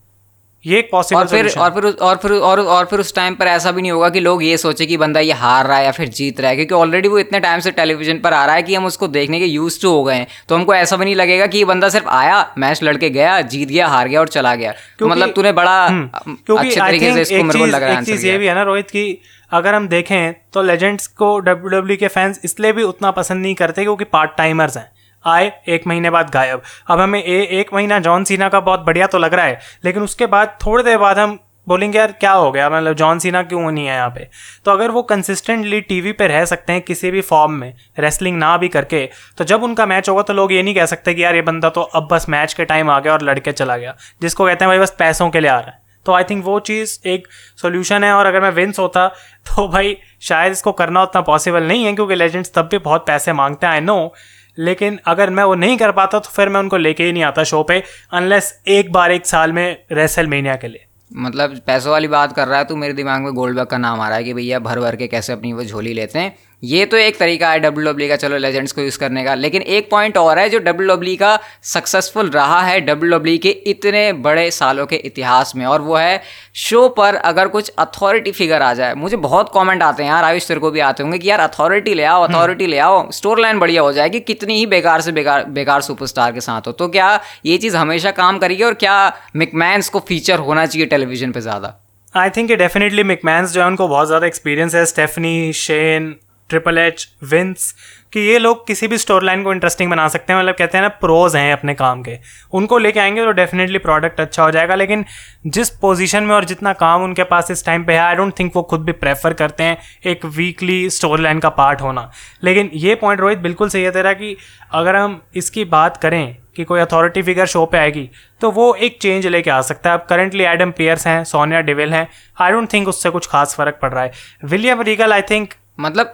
ये 0.65 0.79
एक 0.79 0.89
पॉसिबल 0.93 1.21
और 1.21 1.27
फिर 1.27 1.47
और 1.59 1.71
फिर 1.71 1.85
और 1.85 2.17
फिर 2.17 2.33
और 2.33 2.61
और 2.61 2.85
फिर 2.85 3.01
उस 3.01 3.15
टाइम 3.15 3.35
पर 3.35 3.47
ऐसा 3.47 3.71
भी 3.73 3.83
नहीं 3.83 3.93
होगा 3.93 4.09
कि 4.09 4.21
लोग 4.21 4.43
ये 4.45 4.57
सोचे 4.57 4.87
कि 4.87 4.97
बंदा 4.97 5.21
ये 5.21 5.33
हार 5.33 5.67
रहा 5.67 5.79
है 5.79 5.85
या 5.85 5.93
फिर 5.93 6.09
जीत 6.09 6.41
रहा 6.41 6.51
है 6.51 6.57
क्योंकि 6.57 6.75
ऑलरेडी 6.75 7.09
वो 7.09 7.19
इतने 7.19 7.41
टाइम 7.41 7.61
से 7.61 7.71
टेलीविज़न 7.71 8.19
पर 8.19 8.33
आ 8.33 8.45
रहा 8.47 8.55
है 8.55 8.63
कि 8.63 8.75
हम 8.75 8.87
उसको 8.87 9.09
देखने 9.09 9.39
के 9.39 9.45
यूज़ 9.45 9.81
टू 9.83 9.91
हो 9.91 10.05
गए 10.05 10.15
हैं। 10.15 10.27
तो 10.49 10.55
हमको 10.55 10.75
ऐसा 10.75 10.97
भी 10.97 11.05
नहीं 11.05 11.15
लगेगा 11.15 11.47
कि 11.47 11.59
ये 11.59 11.65
बंदा 11.65 11.89
सिर्फ़ 11.89 12.09
आया 12.09 12.55
मैच 12.59 12.83
लड़के 12.83 13.11
गया 13.11 13.41
जीत 13.41 13.69
गया 13.69 13.89
हार 13.89 14.09
गया 14.09 14.21
और 14.21 14.29
चला 14.29 14.55
गया। 14.55 14.75
तो 14.99 15.09
मतलब 15.09 15.33
तूने 15.33 15.53
बड़ा 15.53 15.87
हम्म, 15.87 16.37
अच्छे 16.59 16.81
तरीके 16.81 17.13
से 17.15 17.21
इसको 17.21 17.43
मेरे 17.45 17.59
को 17.59 17.67
लग 17.67 17.83
रहा 17.83 17.99
है 17.99 18.17
ये 18.27 18.39
भी 18.39 18.47
है 18.47 18.55
ना 18.55 18.63
रोहित 18.63 18.91
की 18.91 19.19
अगर 19.53 19.75
हम 19.75 19.89
देखें 19.89 20.35
तो 20.53 20.63
लेजेंड्स 20.63 21.07
को 21.07 21.39
डब्ल्यू 21.39 21.97
के 21.97 22.09
फैंस 22.09 22.41
इसलिए 22.45 22.73
भी 22.73 22.83
उतना 22.83 23.11
पसंद 23.11 23.43
नहीं 23.43 23.55
करते 23.55 23.83
क्योंकि 23.83 24.05
पार्ट 24.05 24.31
टाइमर्स 24.37 24.77
हैं। 24.77 24.92
आए 25.25 25.53
एक 25.69 25.87
महीने 25.87 26.11
बाद 26.11 26.31
गायब। 26.31 26.63
अब 26.91 27.01
हमें 27.01 27.23
ए, 27.23 27.41
एक 27.51 27.75
महीना 27.75 27.99
जॉन 28.01 28.25
सीना 28.25 28.49
का 28.49 28.61
बहुत 28.61 28.81
बढ़िया 28.81 29.07
तो 29.07 29.19
लग 29.19 29.35
रहा 29.35 29.47
है 29.47 29.61
लेकिन 29.85 30.03
उसके 30.03 30.27
बाद 30.27 30.59
थोड़ी 30.67 30.85
देर 30.85 30.99
बाद 30.99 31.19
हम 31.19 31.39
बोलेंगे 31.67 31.99
यार 31.99 32.13
क्या 32.13 32.31
हो 32.33 32.51
गया? 32.53 32.69
मतलब 32.71 32.93
जॉन 32.93 33.19
सीना 33.19 33.43
क्यों 33.43 33.71
नहीं 33.71 33.87
है 33.87 33.95
यहाँ 33.95 34.09
पे? 34.11 34.29
तो 34.65 34.71
अगर 34.71 34.91
वो 34.91 35.03
कंसिस्टेंटली 35.03 35.81
टीवी 35.81 36.13
पे 36.13 36.27
रह 36.27 36.45
सकते 36.45 36.73
हैं 36.73 36.83
किसी 36.83 37.11
भी 37.11 37.21
फॉर्म 37.21 37.53
में 37.53 37.75
रेसलिंग 37.99 38.39
ना 38.39 38.57
भी 38.57 38.69
करके 38.69 39.09
तो 39.39 39.45
जब 39.45 39.63
उनका 39.63 39.87
मैच 39.87 40.09
होगा 40.09 40.23
तो 40.23 40.33
लोग 40.33 40.53
ये 40.53 40.63
नहीं 40.63 40.75
कह 40.75 40.87
सकते 40.87 41.15
कि 41.15 41.25
यार 41.25 41.35
ये 41.35 41.43
बंदा 41.43 41.69
तो 41.69 41.83
अब 41.83 42.09
बस 42.13 42.29
मैच 42.29 42.55
के 42.55 42.65
टाइम 42.65 42.91
आ 42.91 42.99
गया 43.01 43.13
और 43.13 43.23
लड़के 43.23 43.53
चला 43.53 43.77
गया। 43.77 43.95
जिसको 44.23 44.45
कहते 44.45 44.65
हैं 44.65 44.71
भाई 44.71 44.79
बस 44.79 44.95
पैसों 44.99 45.31
के 45.31 45.41
लिए 45.41 45.51
आ 45.51 45.59
रहा 45.59 45.71
है। 45.71 45.81
तो 46.07 46.13
आई 46.13 46.25
थिंक 46.25 46.45
वो 46.45 46.59
चीज़ 46.61 46.99
एक 47.09 47.29
सोल्यूशन 47.57 48.05
है 48.05 48.13
और 48.13 48.27
अगर 48.27 48.41
मैं 48.41 48.51
विंस 48.51 48.79
होता 48.79 49.07
तो 49.47 49.69
भाई 49.69 49.97
शायद 50.23 50.53
इसको 50.53 50.73
करना 50.73 51.03
उतना 51.03 51.21
पॉसिबल 51.23 51.63
नहीं 51.63 51.85
है 51.85 51.93
क्योंकि 51.93 52.15
लेजेंड्स 52.15 52.53
तब 52.55 52.69
भी 52.71 52.79
बहुत 52.81 53.07
पैसे 53.07 53.33
मांगते 53.33 53.67
हैं 53.67 53.73
आई 53.73 53.81
नो 53.81 54.13
लेकिन 54.59 54.99
अगर 55.07 55.31
मैं 55.31 55.45
वो 55.45 55.55
नहीं 55.55 55.77
कर 55.77 55.93
पाता 55.93 56.19
तो 56.19 56.31
फिर 56.31 56.49
मैं 56.49 56.61
उनको 56.61 56.77
लेके 56.77 57.05
ही 57.05 57.13
नहीं 57.13 57.23
आता 57.23 57.45
शो 57.45 57.63
पे 57.63 57.83
अनलेस 58.13 58.53
एक 58.69 58.93
बार 58.93 59.13
एक 59.13 59.27
साल 59.27 59.53
में 59.53 59.85
रेसल 59.93 60.27
मेनिया 60.27 60.57
के 60.57 60.69
लिए। 60.69 60.87
मतलब 61.11 61.59
पैसों 61.67 61.93
वाली 61.93 62.09
बात 62.09 62.33
कर 62.33 62.49
रहा 62.49 62.59
है 62.59 62.65
तो 62.65 62.77
मेरे 62.77 62.95
दिमाग 62.95 63.21
में 63.21 63.33
गोल्डबर्ग 63.35 63.67
का 63.67 63.79
नाम 63.79 64.01
आ 64.01 64.09
रहा 64.09 64.19
है 64.19 64.25
कि 64.25 64.35
भैया 64.35 64.59
भर 64.59 64.81
भर 64.81 64.97
के 64.97 65.07
कैसे 65.07 65.33
अपनी 65.33 65.53
वो 65.53 65.65
झोली 65.65 65.93
लेते 65.95 66.19
हैं 66.19 66.35
ये 66.63 66.85
तो 66.87 66.97
एक 66.97 67.19
तरीका 67.19 67.51
है 67.51 67.59
डब्ल्यू 67.61 67.85
डब्ल्यू 67.87 68.09
का 68.09 68.17
चलो 68.17 68.37
लेजेंड्स 68.39 68.73
को 68.73 68.83
यूज़ 68.83 68.99
करने 68.99 69.25
का। 69.25 69.35
लेकिन 69.37 69.63
एक 69.63 69.91
पॉइंट 69.91 70.19
और 70.19 70.39
है 70.39 70.49
जो 70.49 70.59
डब्ल्यू 70.61 70.89
डब्ल्यू 70.89 71.17
का 71.17 71.39
सक्सेसफुल 71.65 72.29
रहा 72.31 72.61
है 72.63 72.81
डब्ल्यू 72.81 73.11
डब्ल्यू 73.11 73.39
के 73.39 73.51
इतने 73.67 74.13
बड़े 74.23 74.51
सालों 74.51 74.87
के 74.87 74.97
इतिहास 75.05 75.53
में 75.57 75.65
और 75.67 75.81
वो 75.83 75.97
है 75.97 76.23
शो 76.57 76.89
पर 76.91 77.15
अगर 77.15 77.49
कुछ 77.49 77.73
अथॉरिटी 77.79 78.33
फिगर 78.33 78.63
आ 78.63 78.73
जाए। 78.75 78.95
मुझे 78.97 79.17
बहुत 79.19 79.51
कमेंट 79.55 79.83
आते 79.83 80.03
हैं 80.03 80.11
यार 80.11 80.25
आयुष 80.25 80.49
तेरे 80.49 80.61
को 80.61 80.71
भी 80.71 80.81
आते 80.83 81.03
होंगे 81.03 81.19
कि 81.19 81.31
यार 81.31 81.41
अथॉरिटी 81.41 81.95
ले 81.95 82.05
आओ 82.05 82.23
अथॉरिटी 82.23 82.67
ले 82.67 82.79
आओ 82.81 83.11
स्टोर 83.13 83.41
लाइन 83.41 83.59
बढ़िया 83.59 83.83
हो 83.83 83.93
जाएगी 83.93 84.21
कितनी 84.23 84.59
ही 84.59 84.67
बेकार 84.69 85.01
से 85.01 85.13
बेकार 85.13 85.45
बेकार 85.51 85.81
सुपरस्टार 85.83 86.33
के 86.33 86.41
साथ 86.43 86.67
हो। 86.67 86.73
तो 86.73 86.89
क्या 86.89 87.21
ये 87.47 87.59
चीज़ 87.59 87.77
हमेशा 87.77 88.11
काम 88.13 88.39
करेगी 88.39 88.63
और 88.63 88.75
क्या 88.77 88.97
मिकमैन्स 89.37 89.89
को 89.89 90.01
फीचर 90.09 90.39
होना 90.41 90.67
चाहिए 90.67 90.87
टेलीविज़न 90.89 91.33
पर 91.33 91.41
ज़्यादा? 91.41 91.79
आई 92.15 92.31
थिंक 92.31 92.51
ये 92.51 92.57
डेफिनेटली 92.59 93.03
मिकमैन्स 93.05 93.53
जो 93.53 93.61
है 93.61 93.67
उनको 93.67 93.89
बहुत 93.89 94.07
ज़्यादा 94.07 94.27
एक्सपीरियंस 94.27 94.75
है। 94.75 94.85
Stephanie 94.87 95.53
Shane 95.59 96.15
triple 96.53 96.79
H 96.79 97.09
Vince 97.25 97.75
कि 98.13 98.21
ये 98.21 98.39
लोग 98.39 98.67
किसी 98.67 98.87
भी 98.89 98.97
स्टोर 98.99 99.23
लाइन 99.23 99.43
को 99.43 99.53
इंटरेस्टिंग 99.53 99.91
बना 99.91 100.07
सकते 100.09 100.33
हैं 100.33 100.41
मतलब 100.41 100.55
कहते 100.55 100.79
हैं 100.79 100.83
ना 100.83 100.89
प्रोज 101.01 101.37
हैं 101.37 101.53
अपने 101.53 101.75
काम 101.75 102.03
के। 102.03 102.17
उनको 102.53 102.79
लेके 102.79 103.01
आएँगे 103.01 103.25
तो 103.25 103.33
डेफिनेटली 103.33 103.79
प्रोडक्ट 103.79 104.21
अच्छा 104.21 104.43
हो 104.43 104.51
जाएगा, 104.51 104.75
लेकिन 104.75 105.05
जिस 105.47 105.71
पोजीशन 105.79 106.23
में 106.23 106.35
और 106.35 106.45
जितना 106.45 106.73
काम 106.75 107.05
उनके 107.05 107.25
पास 107.25 107.51
इस 107.51 107.65
टाइम 107.67 107.85
पे 107.85 107.93
है 107.93 108.01
आई 108.01 108.15
डोंट 108.15 108.39
थिंक 108.39 108.53
वो 108.57 108.63
खुद 108.65 108.85
भी 108.85 108.93
प्रेफर 108.95 109.33
करते 109.35 109.63
हैं 109.63 109.79
एक 110.07 110.25
वीकली 110.27 110.91
स्टोर 110.91 111.21
लाइन 111.21 111.39
का 111.39 111.49
पार्ट 111.53 111.83
होना। 111.83 112.11
लेकिन 112.45 112.71
ये 112.75 112.95
पॉइंट 112.95 113.21
रोहित 113.21 113.39
बिल्कुल 113.39 113.69
सही 113.69 113.83
है 113.83 113.91
तेरा 113.91 114.13
कि 114.13 114.37
अगर 114.73 114.97
हम 114.97 115.21
इसकी 115.37 115.65
बात 115.67 115.97
करें 115.97 116.37
कि 116.57 116.65
कोई 116.65 116.81
अथॉरिटी 116.81 117.23
फिगर 117.23 117.47
शो 117.47 117.65
पे 117.67 117.79
आएगी 117.79 118.09
तो 118.41 118.51
वो 118.51 118.73
एक 118.77 118.99
चेंज 119.03 119.27
लेके 119.27 119.51
आ 119.51 119.61
सकता 119.63 119.91
है। 119.91 119.99
अब 119.99 120.07
करंटली 120.09 120.45
एडम 120.45 120.71
पियर्स 120.71 121.07
हैं 121.07 121.23
सोनिया 121.25 121.61
डिविल 121.63 121.93
हैं 121.93 122.07
आई 122.41 122.53
डोंट 122.53 122.73
थिंक 122.73 122.89
उससे 122.89 123.11
कुछ 123.11 123.27
खास 123.27 123.55
फ़र्क 123.55 123.79
पड़ 123.83 123.93
रहा 123.93 124.03
है। 124.05 124.13
विलियम 124.45 124.81
रीगल 124.83 125.13
आई 125.13 125.23
थिंक 125.23 125.55
मतलब 125.79 126.11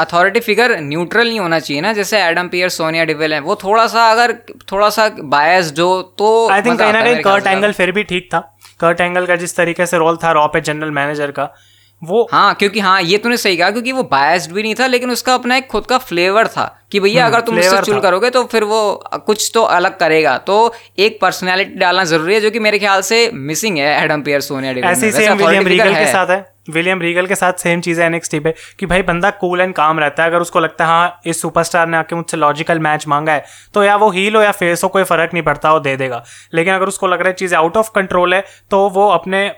अथॉरिटी 0.00 0.40
फिगर 0.40 0.78
न्यूट्रल 0.80 1.28
नहीं 1.28 1.40
होना 1.40 1.58
चाहिए 1.58 1.80
ना 1.82 1.92
जैसे 1.92 2.22
एडम 2.22 2.48
पियर 2.48 2.68
सोनिया 2.68 3.04
डिवेल 3.04 3.34
है 3.34 3.40
वो 3.40 3.54
थोड़ा 3.64 3.86
सा 3.86 4.10
अगर 4.10 4.32
थोड़ा 4.72 4.88
सा 4.90 5.08
बायस 5.34 5.72
जो 5.72 5.90
तो 6.18 6.30
आई 6.50 6.62
थिंक 6.62 6.78
कहीं 6.78 6.92
ना 6.92 7.02
कहीं 7.02 7.22
कर्ट 7.22 7.46
एंगल 7.46 7.72
फिर 7.72 7.92
भी 7.92 8.02
ठीक 8.04 8.28
था। 8.34 8.40
कर्ट 8.80 9.00
एंगल 9.00 9.26
का 9.26 9.36
जिस 9.36 9.56
तरीके 9.56 9.86
से 9.86 9.98
रोल 9.98 10.16
था 10.24 10.32
रॉ 10.32 10.46
पे 10.46 10.60
जनरल 10.60 10.90
मैनेजर 10.92 11.30
का 11.30 11.52
वो 12.02 12.26
हाँ 12.32 12.54
क्योंकि 12.54 12.80
हाँ 12.80 13.00
ये 13.02 13.18
तूने 13.18 13.36
सही 13.36 13.56
कहा 13.56 13.70
क्योंकि 13.70 13.92
वो 13.92 14.02
बायस्ड 14.12 14.52
भी 14.52 14.62
नहीं 14.62 14.74
था 14.74 14.86
लेकिन 14.86 15.10
उसका 15.10 15.34
अपना 15.34 15.56
एक 15.56 15.66
खुद 15.66 15.84
का 15.86 15.98
फ्लेवर 15.98 16.46
था 16.48 16.64
कि 16.92 17.00
भैया 17.00 17.24
हम्म, 17.24 17.34
अगर 17.34 17.44
तुम 17.46 17.58
उससे 17.58 17.80
चुल 17.82 18.00
करोगे 18.00 18.30
तो 18.30 18.44
फिर 18.44 18.64
वो 18.64 18.80
कुछ 19.26 19.50
तो 19.54 19.62
अलग 19.76 19.98
करेगा। 19.98 20.36
तो 20.38 20.74
एक 20.98 21.18
पर्सनैलिटी 21.20 21.78
डालना 21.78 22.04
ज़रूरी 22.04 22.34
है 22.34 22.40
जो 22.40 22.50
कि 22.50 22.58
मेरे 22.58 22.78
ख्याल 22.78 23.00
से 23.02 23.30
मिसिंग 23.34 23.78
है 23.78 24.02
एडम 24.04 24.22
पियर 24.22 24.40
सोनिया 24.40 24.72
डिवेल 24.72 24.90
ऐसी 24.90 25.10
सेम 25.12 25.36
विलियम 25.36 25.66
रीगल 25.66 25.94
के 25.94 26.06
साथ 26.12 26.30
है। 26.30 26.40
विलियम 26.66 27.00
रीगल 27.00 27.26
के 27.26 27.34
साथ 27.34 27.52
सेम 27.54 27.80
चीज़ 27.80 28.00
है 28.00 28.06
एनएक्सटी 28.06 28.38
पे, 28.40 28.54
कि 28.78 28.86
भाई 28.86 29.02
बंदा 29.02 29.30
कूल 29.32 29.60
एंड 29.60 29.74
काम 29.74 29.98
रहता 30.00 30.22
है। 30.22 30.30
अगर 30.30 30.40
उसको 30.40 30.60
लगता 30.60 30.84
है 30.84 30.90
हाँ 30.90 31.20
इस 31.26 31.40
सुपरस्टार 31.42 31.86
ने 31.88 31.96
आके 31.96 32.16
मुझसे 32.16 32.36
लॉजिकल 32.36 32.78
मैच 32.80 33.06
मांगा 33.08 33.32
है 33.32 33.44
तो 33.74 33.84
या 33.84 33.96
वो 33.96 34.10
हील 34.10 34.36
हो 34.36 34.42
या 34.42 34.52
फेस 34.52 34.84
हो, 34.84 34.88
कोई 34.88 35.04
फ़र्क 35.04 35.34
नहीं 35.34 35.42
पड़ता, 35.44 35.72
वो 35.72 35.80
दे 35.80 35.96
देगा। 35.96 36.22
लेकिन 36.54 36.74
अगर 36.74 36.88
उसको 36.88 37.06
लग 37.06 37.20
रहा 37.20 37.28
है 37.28 37.34
चीज़ें 37.34 37.58
आउट 37.58 37.76
ऑफ़ 37.76 37.90
कंट्रोल 37.94 38.34
है 38.34 38.44
तो 38.70 38.88
वो 38.90 39.08
अपने 39.10 39.48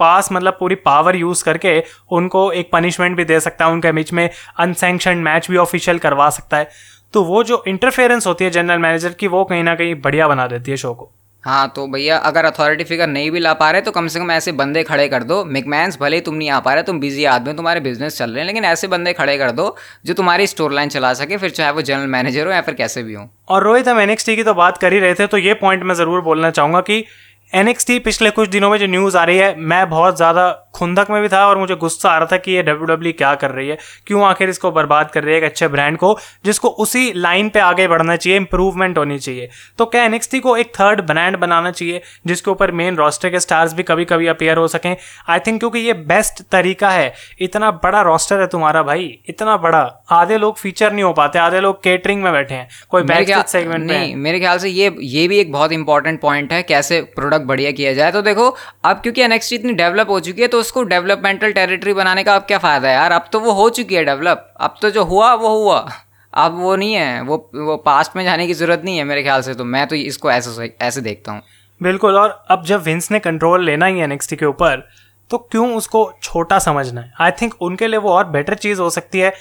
पास 0.00 0.28
मतलब 0.32 0.56
पूरी 0.60 0.74
पावर 0.76 1.16
यूज़ 1.16 1.44
करके 1.44 1.82
उनको 2.12 2.50
एक 2.52 2.70
पनिशमेंट 2.72 3.16
भी 3.16 3.24
दे 3.24 3.40
सकता 3.40 3.64
है, 3.64 3.72
उनके 3.72 3.92
बीच 3.92 4.12
में 4.12 4.28
अनसेंक्शन 4.58 5.18
मैच 5.18 5.50
भी 5.50 5.56
ऑफिशियल 5.58 5.98
करवा 5.98 6.28
सकता 6.30 6.56
है। 6.56 6.68
तो 7.14 7.22
वो 7.24 7.42
जो 7.44 7.62
इंटरफेरेंस 7.68 8.26
होती 8.26 8.44
है 8.44 8.50
जनरल 8.50 8.78
मैनेजर 8.78 9.12
की, 9.12 9.26
वो 9.26 9.44
कहीं 9.44 9.62
ना 9.64 9.74
कहीं 9.74 9.94
बढ़िया 9.96 10.28
बना 10.28 10.46
देती 10.46 10.70
है 10.70 10.76
शो 10.76 10.94
को। 10.94 11.10
हाँ 11.44 11.72
तो 11.76 11.86
भैया, 11.86 12.16
अगर 12.18 12.44
अथॉरिटी 12.44 12.84
फिगर 12.84 13.06
नहीं 13.06 13.30
भी 13.30 13.40
ला 13.40 13.52
पा 13.54 13.70
रहे 13.70 13.80
तो 13.82 13.90
कम 13.90 14.08
से 14.08 14.18
कम 14.20 14.30
ऐसे 14.30 14.52
बंदे 14.52 14.82
खड़े 14.84 15.06
कर 15.08 15.22
दो। 15.22 15.44
मिकमैन्स 15.46 15.98
भले 16.00 16.16
ही 16.16 16.22
तुम 16.22 16.34
नहीं 16.34 16.50
आ 16.50 16.58
पा 16.60 16.74
रहे, 16.74 16.82
तुम 16.82 17.00
बिज़ी 17.00 17.24
आदमी 17.26 17.50
हो, 17.50 17.56
तुम्हारे 17.56 17.80
बिज़नेस 17.80 18.18
चल 18.18 18.30
रहे 18.30 18.40
हैं, 18.40 18.46
लेकिन 18.46 18.64
ऐसे 18.64 18.88
बंदे 18.88 19.12
खड़े 19.12 19.36
कर 19.38 19.50
दो, 19.52 19.74
जो 20.06 20.14
तुम्हारी 20.14 20.46
स्टोर 20.46 20.72
लाइन 20.72 20.88
चला 20.88 21.12
सके, 21.14 21.36
फिर 21.36 21.50
चाहे 21.50 21.72
वो 21.72 21.82
जनरल 21.82 22.06
मैनेजर 22.08 22.46
हो 22.46 22.52
या 22.52 22.60
फिर 22.60 22.74
कैसे 22.74 23.02
भी 23.02 23.14
हो। 23.14 23.28
और 23.48 23.64
रोहित, 23.64 23.88
हम 23.88 24.00
एनएक्सटी 24.00 24.36
की 24.36 24.42
तो 24.42 24.54
बात 24.54 24.78
कर 24.78 24.92
ही 24.92 24.98
रहे 24.98 25.14
थे 25.14 25.26
तो 25.26 25.38
ये 25.38 25.54
पॉइंट 25.56 25.82
मैं 25.82 25.94
ज़रूर 25.94 26.20
बोलना 26.22 26.50
चाहूँगा 26.50 26.80
कि 26.80 27.04
एनएक्सटी 27.52 27.98
पिछले 27.98 28.30
कुछ 28.30 28.48
दिनों 28.48 28.68
में 28.70 28.78
जो 28.78 28.86
न्यूज़ 28.86 29.16
आ 29.18 29.22
रही 29.24 29.38
है 29.38 29.54
मैं 29.60 29.88
बहुत 29.90 30.16
ज़्यादा 30.16 30.50
खुंदक 30.74 31.06
में 31.10 31.20
भी 31.22 31.28
था 31.28 31.44
और 31.46 31.58
मुझे 31.58 31.74
गुस्सा 31.76 32.10
आ 32.10 32.18
रहा 32.18 32.26
था 32.26 32.36
कि 32.36 32.52
ये 32.52 32.62
डब्ल्यू 32.62 32.86
डब्ल्यू 32.86 33.12
क्या 33.18 33.34
कर 33.34 33.50
रही 33.50 33.68
है 33.68 33.76
क्यों 34.06 34.22
आखिर 34.24 34.50
इसको 34.50 34.70
बर्बाद 34.72 35.10
कर 35.10 35.22
रही 35.24 35.34
है 35.34 35.38
एक 35.38 35.44
अच्छे 35.44 35.68
ब्रांड 35.68 35.96
को 35.98 36.16
जिसको 36.44 36.68
उसी 36.84 37.12
लाइन 37.16 37.48
पे 37.48 37.60
आगे 37.60 37.88
बढ़ना 37.88 38.16
चाहिए 38.16 38.36
इंप्रूवमेंट 38.38 38.98
होनी 38.98 39.18
चाहिए। 39.18 39.48
तो 39.78 39.86
क्या 39.86 40.04
एनएक्सटी 40.04 40.40
को 40.40 40.56
एक 40.56 40.72
थर्ड 40.74 41.00
ब्रांड 41.06 41.36
बनाना 41.36 41.70
चाहिए 41.70 42.00
जिसके 42.26 42.50
ऊपर 42.50 42.70
मेन 42.72 42.96
रोस्टर 42.96 43.30
के 43.30 43.40
स्टार्स 43.40 43.74
भी 43.74 43.82
कभी 43.82 44.04
कभी 44.04 44.26
अपेयर 44.26 44.56
हो 44.56 44.66
सकें? 44.68 44.96
आई 45.28 45.38
थिंक 45.38 45.58
क्योंकि 45.60 45.78
ये 45.78 45.92
बेस्ट 46.08 46.42
तरीका 46.52 46.90
है 46.90 47.12
इतना 47.40 47.70
बड़ा 47.84 48.00
रोस्टर 48.02 48.40
है 48.40 48.46
तुम्हारा 48.46 48.82
भाई 48.82 49.04
इतना 49.28 49.56
बड़ा। 49.58 49.82
आधे 50.12 50.38
लोग 50.38 50.58
फीचर 50.58 50.92
नहीं 50.92 51.04
हो 51.04 51.12
पाते 51.12 51.38
आधे 51.38 51.60
लोग 51.60 51.82
केटरिंग 51.82 52.22
में 52.22 52.32
बैठे 52.32 52.54
हैं 52.54 52.68
कोई 52.90 53.02
बैक 53.02 53.46
सेगमेंट 53.48 53.84
नहीं 53.84 54.16
मेरे 54.16 54.40
ख्याल 54.40 54.58
से 54.58 54.68
ये 54.70 54.94
ये 55.12 55.28
भी 55.28 55.38
एक 55.38 55.52
बहुत 55.52 55.72
इंपॉर्टेंट 55.72 56.20
पॉइंट 56.20 56.52
है 56.52 56.62
कैसे 56.64 57.00
प्रोडक्ट 57.16 57.41
बढ़िया 57.42 57.70
किया 57.72 57.92
जाए। 57.94 58.12
तो 58.12 58.22
देखो, 58.22 58.48
अब 58.84 59.00
क्योंकि 59.02 59.22
एनएक्सटी 59.22 59.56
इतनी 59.56 59.72
डेवलप 59.74 60.10
हो 60.10 60.20
चुकी 60.20 60.42
है 60.42 60.48
तो 60.48 60.60
उसको 60.60 60.82
डेवलपमेंटल 60.84 61.52
टेरिटरी 61.52 61.92
बनाने 61.94 62.24
का 62.24 62.34
अब 62.36 62.42
क्या 62.42 62.58
फ़ायदा 62.58 62.88
है 62.88 62.94
यार? 62.94 63.12
अब 63.12 63.28
तो 63.32 63.40
वो 63.40 63.52
हो 63.52 63.68
चुकी 63.70 63.94
है 63.94 64.04
डेवलप 64.04 64.48
अब 64.60 64.74
तो 64.82 64.90
जो 64.90 65.04
हुआ, 65.04 65.32
वो 65.34 65.48
हुआ। 65.58 65.86
अब 66.34 66.58
वो 66.58 66.74
नहीं 66.76 66.94
है। 66.94 67.20
वो 67.22 67.36
वो 67.56 67.76
पास्ट 67.76 68.16
में 68.16 68.24
जाने 68.24 68.46
की 68.46 68.54
ज़रूरत 68.54 68.82
नहीं 68.84 68.98
है 68.98 69.04
मेरे 69.04 69.22
ख्याल 69.22 69.42
से 69.42 69.54
तो। 69.54 69.64
मैं 69.66 69.86
तो 69.86 69.96
इसको 69.96 70.30
ऐसे 70.30 70.74
ऐसे 70.80 71.00
देखता 71.00 71.32
हूँ। 71.32 71.42
बिल्कुल, 71.80 72.16
और 72.16 72.44
अब 72.50 72.64
जब 72.64 72.82
विंस 72.82 73.10
ने 73.10 73.18
कंट्रोल 73.18 73.64
लेना 73.64 73.86
ही 73.86 73.98
है 73.98 74.16
के 74.16 74.46
ऊपर 74.46 74.88
तो 75.30 75.38
क्यों 75.52 75.74
उसको 75.76 76.00
छोटा 76.22 76.58
समझना 76.58 77.00
है? 77.00 77.12
आई 77.20 77.30
थिंक 77.32 77.54
उनके 77.62 77.86
लिए 77.86 77.98
वो 77.98 78.10
और 78.10 78.24
बेटर 78.28 78.54
चीज़ 78.56 78.80
हो 78.80 78.88
सकती 78.90 79.20
है। 79.20 79.32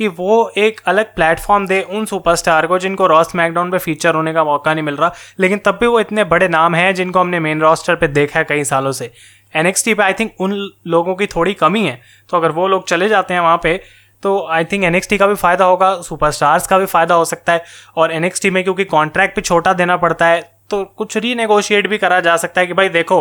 कि 0.00 0.08
वो 0.08 0.52
एक 0.58 0.80
अलग 0.86 1.14
प्लेटफॉर्म 1.14 1.66
दे 1.66 1.80
उन 1.90 2.04
सुपरस्टार 2.06 2.66
को 2.66 2.78
जिनको 2.78 3.06
रॉस 3.06 3.34
मैकडाउन 3.34 3.70
पे 3.70 3.78
फीचर 3.78 4.14
होने 4.14 4.32
का 4.32 4.44
मौका 4.44 4.72
नहीं 4.74 4.84
मिल 4.84 4.94
रहा। 4.96 5.12
लेकिन 5.40 5.58
तब 5.58 5.78
भी 5.80 5.86
वो 5.86 6.00
इतने 6.00 6.24
बड़े 6.26 6.48
नाम 6.48 6.74
हैं 6.74 6.94
जिनको 6.94 7.20
हमने 7.20 7.40
मेन 7.40 7.60
रॉस्टर 7.60 7.94
पे 7.94 8.08
देखा 8.08 8.38
है 8.38 8.44
कई 8.44 8.64
सालों 8.64 8.92
से। 8.92 9.10
एनएक्सटी 9.54 9.94
पे 9.94 10.02
आई 10.02 10.12
थिंक 10.12 10.40
उन 10.40 10.54
लोगों 10.86 11.14
की 11.14 11.26
थोड़ी 11.26 11.54
कमी 11.54 11.84
है। 11.84 12.00
तो 12.30 12.36
अगर 12.36 12.50
वो 12.50 12.68
लोग 12.68 12.86
चले 12.88 13.08
जाते 13.08 13.34
हैं 13.34 13.40
वहाँ 13.40 13.58
पे 13.62 13.80
तो 14.22 14.46
आई 14.50 14.64
थिंक 14.64 14.84
एन 14.84 15.00
का 15.12 15.26
भी 15.26 15.34
फ़ायदा 15.34 15.64
होगा 15.64 15.94
सुपरस्टार्स 16.02 16.66
का 16.66 16.78
भी 16.78 16.86
फ़ायदा 16.86 17.14
हो 17.14 17.24
सकता 17.24 17.52
है। 17.52 17.64
और 17.96 18.12
एन 18.12 18.30
में 18.46 18.62
क्योंकि 18.64 18.84
कॉन्ट्रैक्ट 18.86 19.36
भी 19.36 19.42
छोटा 19.42 19.72
देना 19.72 19.96
पड़ता 19.96 20.26
है 20.26 20.40
तो 20.70 20.84
कुछ 20.96 21.16
रीनेगोशिएट 21.16 21.86
भी 21.88 21.98
करा 21.98 22.20
जा 22.20 22.36
सकता 22.36 22.60
है 22.60 22.66
कि 22.66 22.74
भाई 22.74 22.88
देखो 22.88 23.16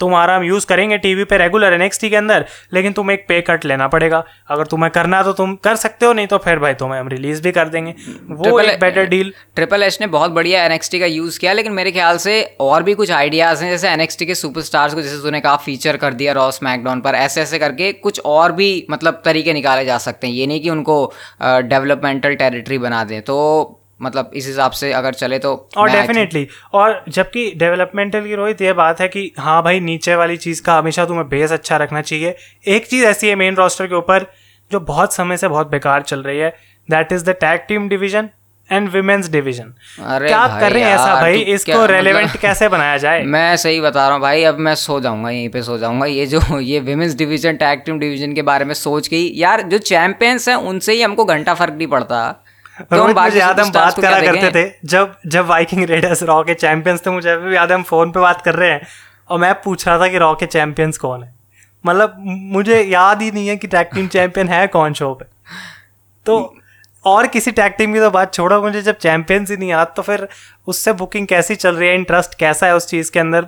तुम्हारा 0.00 0.36
हम 0.36 0.44
यूज़ 0.44 0.66
करेंगे 0.66 0.98
टीवी 0.98 1.24
पे 1.24 1.38
रेगुलर 1.38 1.72
एन 1.72 1.88
के 2.00 2.16
अंदर 2.16 2.44
लेकिन 2.74 2.92
तुम्हें 2.92 3.16
एक 3.18 3.24
पे 3.28 3.40
कट 3.40 3.64
लेना 3.64 3.88
पड़ेगा। 3.88 4.22
अगर 4.50 4.66
तुम्हें 4.66 4.90
करना 4.90 5.18
है 5.18 5.24
तो 5.24 5.32
तुम 5.32 5.54
कर 5.64 5.76
सकते 5.76 6.06
हो 6.06 6.12
नहीं 6.12 6.26
तो 6.26 6.38
फिर 6.38 6.58
भाई 6.58 6.74
तुम्हें 6.74 6.98
हम 7.00 7.08
रिलीज़ 7.08 7.42
भी 7.42 7.52
कर 7.52 7.68
देंगे। 7.68 7.94
वो 8.30 8.58
एक 8.60 8.80
बेटर 8.80 9.06
डील 9.06 9.32
ट्रिपल 9.56 9.82
एच 9.82 9.98
ने 10.00 10.06
बहुत 10.08 10.30
बढ़िया 10.30 10.64
एन 10.64 10.78
का 10.78 11.06
यूज़ 11.06 11.38
किया 11.38 11.52
लेकिन 11.52 11.72
मेरे 11.72 11.92
ख्याल 11.92 12.16
से 12.18 12.40
और 12.60 12.82
भी 12.82 12.94
कुछ 12.94 13.10
आइडियाज़ 13.12 13.64
हैं 13.64 13.70
जैसे 13.70 13.88
एन 13.88 14.06
के 14.20 14.34
सुपरस्टार्स 14.34 14.94
को 14.94 15.02
जैसे 15.02 15.22
तूने 15.22 15.40
कहा 15.40 15.56
फीचर 15.58 15.96
कर 15.96 16.14
दिया 16.14 16.32
रॉस 16.32 16.62
मैकडाउन 16.62 17.00
पर 17.00 17.14
ऐसे 17.16 17.42
ऐसे 17.42 17.58
करके 17.58 17.92
कुछ 17.94 18.20
और 18.26 18.52
भी 18.52 18.86
मतलब 18.90 19.22
तरीके 19.24 19.52
निकाले 19.52 19.84
जा 19.84 19.98
सकते 19.98 20.26
हैं। 20.26 20.34
ये 20.34 20.46
नहीं 20.46 20.60
कि 20.60 20.70
उनको 20.70 21.12
डेवलपमेंटल 21.42 22.34
टेरिटरी 22.34 22.78
बना 22.78 23.04
दें। 23.04 23.20
तो 23.22 23.38
मतलब 24.02 24.30
इस 24.34 24.46
हिसाब 24.46 24.70
से 24.70 24.92
अगर 24.92 25.14
चले 25.14 25.38
तो 25.38 25.54
और 25.76 25.90
डेफिनेटली 25.90 26.46
और 26.72 27.04
जबकि 27.08 27.50
डेवलपमेंटल 27.56 28.26
की 28.26 28.34
रोहित 28.34 28.62
ये 28.62 28.72
बात 28.72 29.00
है 29.00 29.08
कि 29.08 29.30
हाँ 29.38 29.62
भाई 29.62 29.80
नीचे 29.80 30.14
वाली 30.14 30.36
चीज़ 30.36 30.62
का 30.62 30.78
हमेशा 30.78 31.04
तुम्हें 31.04 31.28
बेस 31.28 31.52
अच्छा 31.52 31.76
रखना 31.76 32.00
चाहिए। 32.02 32.34
एक 32.66 32.86
चीज़ 32.86 33.04
ऐसी 33.04 33.28
है 33.28 33.34
मेन 33.34 33.56
रोस्टर 33.56 33.86
के 33.86 33.94
ऊपर 33.94 34.26
जो 34.70 34.80
बहुत 34.80 35.14
समय 35.14 35.36
से 35.36 35.48
बहुत 35.48 35.70
बेकार 35.70 36.02
चल 36.02 36.22
रही 36.22 36.38
है 36.38 36.54
that 36.88 37.12
is 37.12 37.24
the 37.24 37.36
tag 37.40 37.60
team 37.68 37.88
division 37.88 38.28
and 38.70 38.88
women's 38.88 39.28
division 39.30 39.72
क्या 39.98 40.46
कर 40.60 40.72
रहे 40.72 40.82
हैं 40.82 40.94
ऐसा 40.94 41.20
भाई? 41.20 41.38
इसको 41.38 41.84
रेलेवेंट 41.86 42.28
मतलब, 42.28 42.40
कैसे 42.40 42.68
बनाया 42.68 42.96
जाए? 42.96 43.22
मैं 43.34 43.56
सही 43.56 43.80
बता 43.80 44.04
रहा 44.04 44.12
हूँ 44.12 44.22
भाई 44.22 44.42
अब 44.44 44.58
मैं 44.58 44.74
सो 44.74 45.00
जाऊँगा 45.00 45.30
यहीं 45.30 45.48
पे 45.48 45.62
सो 45.62 45.78
जाऊँगा। 45.78 46.06
ये 46.06 46.26
जो 46.26 46.58
ये 46.60 46.80
women's 46.80 47.14
division 47.14 47.56
tag 47.56 47.82
team 47.86 47.98
division 47.98 48.32
के 48.34 48.42
बारे 48.42 48.64
में 48.64 48.74
सोच 48.74 49.08
के 49.08 49.16
यार 49.40 49.62
जो 49.62 49.78
चैंपियंस 49.78 50.48
हैं 50.48 50.56
उनसे 50.56 50.92
ही 50.92 51.02
हमको 51.02 51.24
घंटा 51.24 51.54
फ़र्क 51.54 51.74
नहीं 51.74 51.88
पड़ता। 51.88 52.41
तो 52.80 53.06
मुझे 53.06 53.38
याद 53.38 53.60
हम 53.60 53.70
बात 53.72 54.00
करा 54.00 54.20
करते 54.20 54.50
थे 54.50 54.70
जब 54.84 55.14
जब 55.26 55.46
वाइकिंग 55.46 55.84
रेडर्स 55.84 56.22
रॉ 56.22 56.42
के 56.42 56.54
चैंपियंस 56.54 57.06
थे 57.06 57.10
मुझे 57.10 57.30
अभी 57.30 57.48
भी 57.48 57.56
याद 57.56 57.70
है 57.70 57.74
हम 57.74 57.82
फ़ोन 57.82 58.10
पे 58.10 58.20
बात 58.20 58.42
कर 58.42 58.54
रहे 58.54 58.70
हैं 58.70 58.86
और 59.30 59.38
मैं 59.38 59.54
पूछ 59.62 59.86
रहा 59.88 59.98
था 59.98 60.08
कि 60.08 60.18
रॉ 60.18 60.34
के 60.34 60.46
चैंपियंस 60.46 60.98
कौन 60.98 61.22
है। 61.22 61.34
मतलब 61.84 62.14
मुझे 62.52 62.80
याद 62.82 63.22
ही 63.22 63.30
नहीं 63.30 63.48
है 63.48 63.56
कि 63.56 63.66
टैग 63.66 63.86
टीम 63.94 64.08
चैंपियन 64.08 64.48
है 64.48 64.66
कौन 64.66 64.92
शो 64.92 65.12
पे। 65.14 65.24
तो 66.26 66.54
और 67.04 67.26
किसी 67.26 67.50
टैग 67.50 67.72
टीम 67.72 67.92
की 67.92 68.00
तो 68.00 68.10
बात 68.10 68.34
छोड़ो 68.34 68.60
मुझे 68.62 68.82
जब 68.82 68.96
चैंपियंस 68.96 69.50
ही 69.50 69.56
नहीं 69.56 69.68
याद 69.68 69.92
तो 69.96 70.02
फिर 70.02 70.26
उससे 70.66 70.92
बुकिंग 70.94 71.26
कैसी 71.26 71.54
चल 71.54 71.74
रही 71.76 71.88
है? 71.88 71.94
इंटरेस्ट 71.94 72.38
कैसा 72.38 72.66
है 72.66 72.76
उस 72.76 72.86
चीज़ 72.88 73.10
के 73.12 73.20
अंदर? 73.20 73.46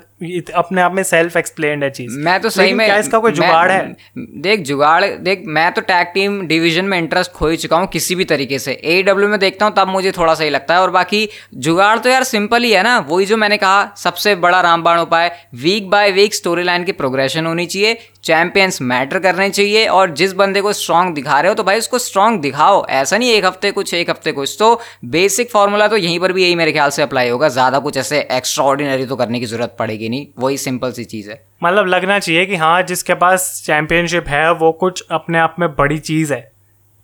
अपने 0.55 0.83
आप 0.83 0.94
में 0.94 1.03
सेल्फ 1.03 1.37
एक्सप्लेन 1.37 1.83
है 1.83 1.90
चीज़। 1.90 2.16
मैं 2.18 2.38
तो 2.40 2.50
सही 2.50 2.72
में 2.72 2.87
क्या 2.87 2.96
इसका 2.98 3.18
कोई 3.18 3.33
जुगाड़ 3.33 3.70
है? 3.70 3.96
देख 4.18 4.61
जुगाड़ 4.61 5.05
देख 5.05 5.42
मैं 5.46 5.70
तो 5.72 5.81
टैग 5.83 6.07
टीम 6.14 6.40
डिवीज़न 6.46 6.85
में 6.85 6.96
इंटरेस्ट 6.98 7.33
खो 7.33 7.48
ही 7.48 7.57
चुका 7.57 7.77
हूँ 7.77 7.87
किसी 7.88 8.14
भी 8.14 8.24
तरीके 8.24 8.59
से। 8.59 8.72
ए 8.74 9.03
डब्ल्यू 9.03 9.29
में 9.29 9.38
देखता 9.40 9.66
हूँ 9.66 9.74
तब 9.77 9.88
मुझे 9.88 10.12
थोड़ा 10.12 10.35
सही 10.35 10.50
लगता 10.50 10.74
है। 10.74 10.81
और 10.81 10.90
बाकी 10.90 11.29
जुगाड़ 11.57 11.98
तो 11.98 12.09
यार 12.09 12.24
सिंपल 12.24 12.62
ही 12.62 12.72
है 12.72 12.83
ना। 12.83 12.98
वही 13.09 13.27
जो 13.27 13.37
मैंने 13.37 13.57
कहा 13.57 13.94
सबसे 13.96 14.35
बड़ा 14.37 14.61
रामबाण 14.61 15.00
उपाय 15.00 15.31
week 15.55 15.90
by 15.90 16.11
week 16.12 16.35
story 16.35 16.62
line 16.62 16.85
की 16.85 16.92
प्रोग्रेशन 16.94 17.46
होनी 17.46 17.66
चाहिए। 17.66 17.98
चैंपियंस 18.24 18.81
मैटर 18.83 19.18
करने 19.18 19.48
चाहिए। 19.50 19.87
और 19.87 20.11
जिस 20.12 20.33
बंदे 20.33 20.61
को 20.61 20.72
स्ट्रांग 20.72 21.14
दिखा 21.14 21.40
रहे 21.40 21.48
हो 21.48 21.55
तो 21.55 21.64
भाई 21.64 21.79
उसको 21.79 21.98
स्ट्रांग 21.98 22.40
दिखाओ। 22.40 22.85
ऐसा 22.92 23.18
नहीं 23.18 23.33
एक 23.33 23.44
हफ़्ते 23.44 23.70
कुछ 23.72 23.94
एक 23.94 24.11
हफ़्ते 24.11 24.33
कुछ। 24.33 24.57
तो 24.59 24.81
बेसिक 25.07 25.50
फॉर्मूला 25.50 25.88
तो 25.88 25.96
यहीं 25.96 26.18
पर 26.20 26.33
भी 26.33 26.42
यही 26.42 26.55
मेरे 26.55 26.72
ख्याल 26.72 26.90
से 26.90 27.03
अप्लाई 27.05 27.29
होगा 27.29 27.49
ज़्यादा 27.51 27.79
कुछ 27.79 27.97
ऐसे 27.97 28.21
एक्स्ट्रा 28.33 28.64
ऑर्डिनरी 28.64 29.07
तो 29.07 29.17
करने 29.17 29.40
की 29.40 29.47
ज़रूरत 29.47 29.77
पड़ेगी 29.79 30.09
नहीं 30.09 30.27
वही 30.38 30.57
सिंपल 30.59 30.93
सी 30.93 31.05
चीज़ 31.07 31.31
है। 31.31 31.43
मतलब 31.64 31.87
लगना 31.88 32.19
चाहिए 32.19 32.47
कि 32.47 32.57
हाँ 32.57 32.83
जिसके 32.85 33.14
पास 33.17 33.62
चैंपियनशिप 33.67 34.29
है 34.29 34.51
वो 34.55 34.73
कुछ 34.81 35.05
अपने 35.11 35.38
आप 35.38 35.57
में 35.59 35.69
बड़ी 35.77 35.99
चीज़ 36.01 36.33
है। 36.35 36.51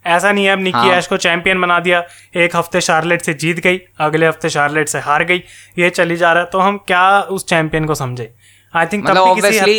ऐसा 0.05 0.31
नहीं 0.33 0.45
है 0.45 0.53
अब 0.53 0.59
निकी 0.59 0.79
हाँ. 0.79 0.93
ऐश 0.93 1.07
को 1.07 1.17
चैंपियन 1.19 1.61
बना 1.61 1.79
दिया 1.81 2.03
एक 2.37 2.57
हफ़्ते 2.57 2.81
शार्लेट 2.81 3.23
से 3.23 3.35
जीत 3.37 3.59
गई 3.61 3.81
अगले 4.01 4.27
हफ़्ते 4.27 4.51
शार्लेट 4.51 4.89
से 4.89 4.99
हार 5.01 5.25
गई 5.25 5.43
ये 5.79 5.91
चली 5.91 6.17
जा 6.17 6.33
रहा 6.33 6.43
है 6.43 6.49
तो 6.53 6.59
हम 6.59 6.79
क्या 6.87 7.21
उस 7.21 7.47
चैंपियन 7.47 7.85
को 7.85 7.95
समझे? 7.95 8.33
आई 8.75 8.87
थिंक 8.87 9.05
मतलब 9.05 9.23
ऑब्वियसली 9.23 9.79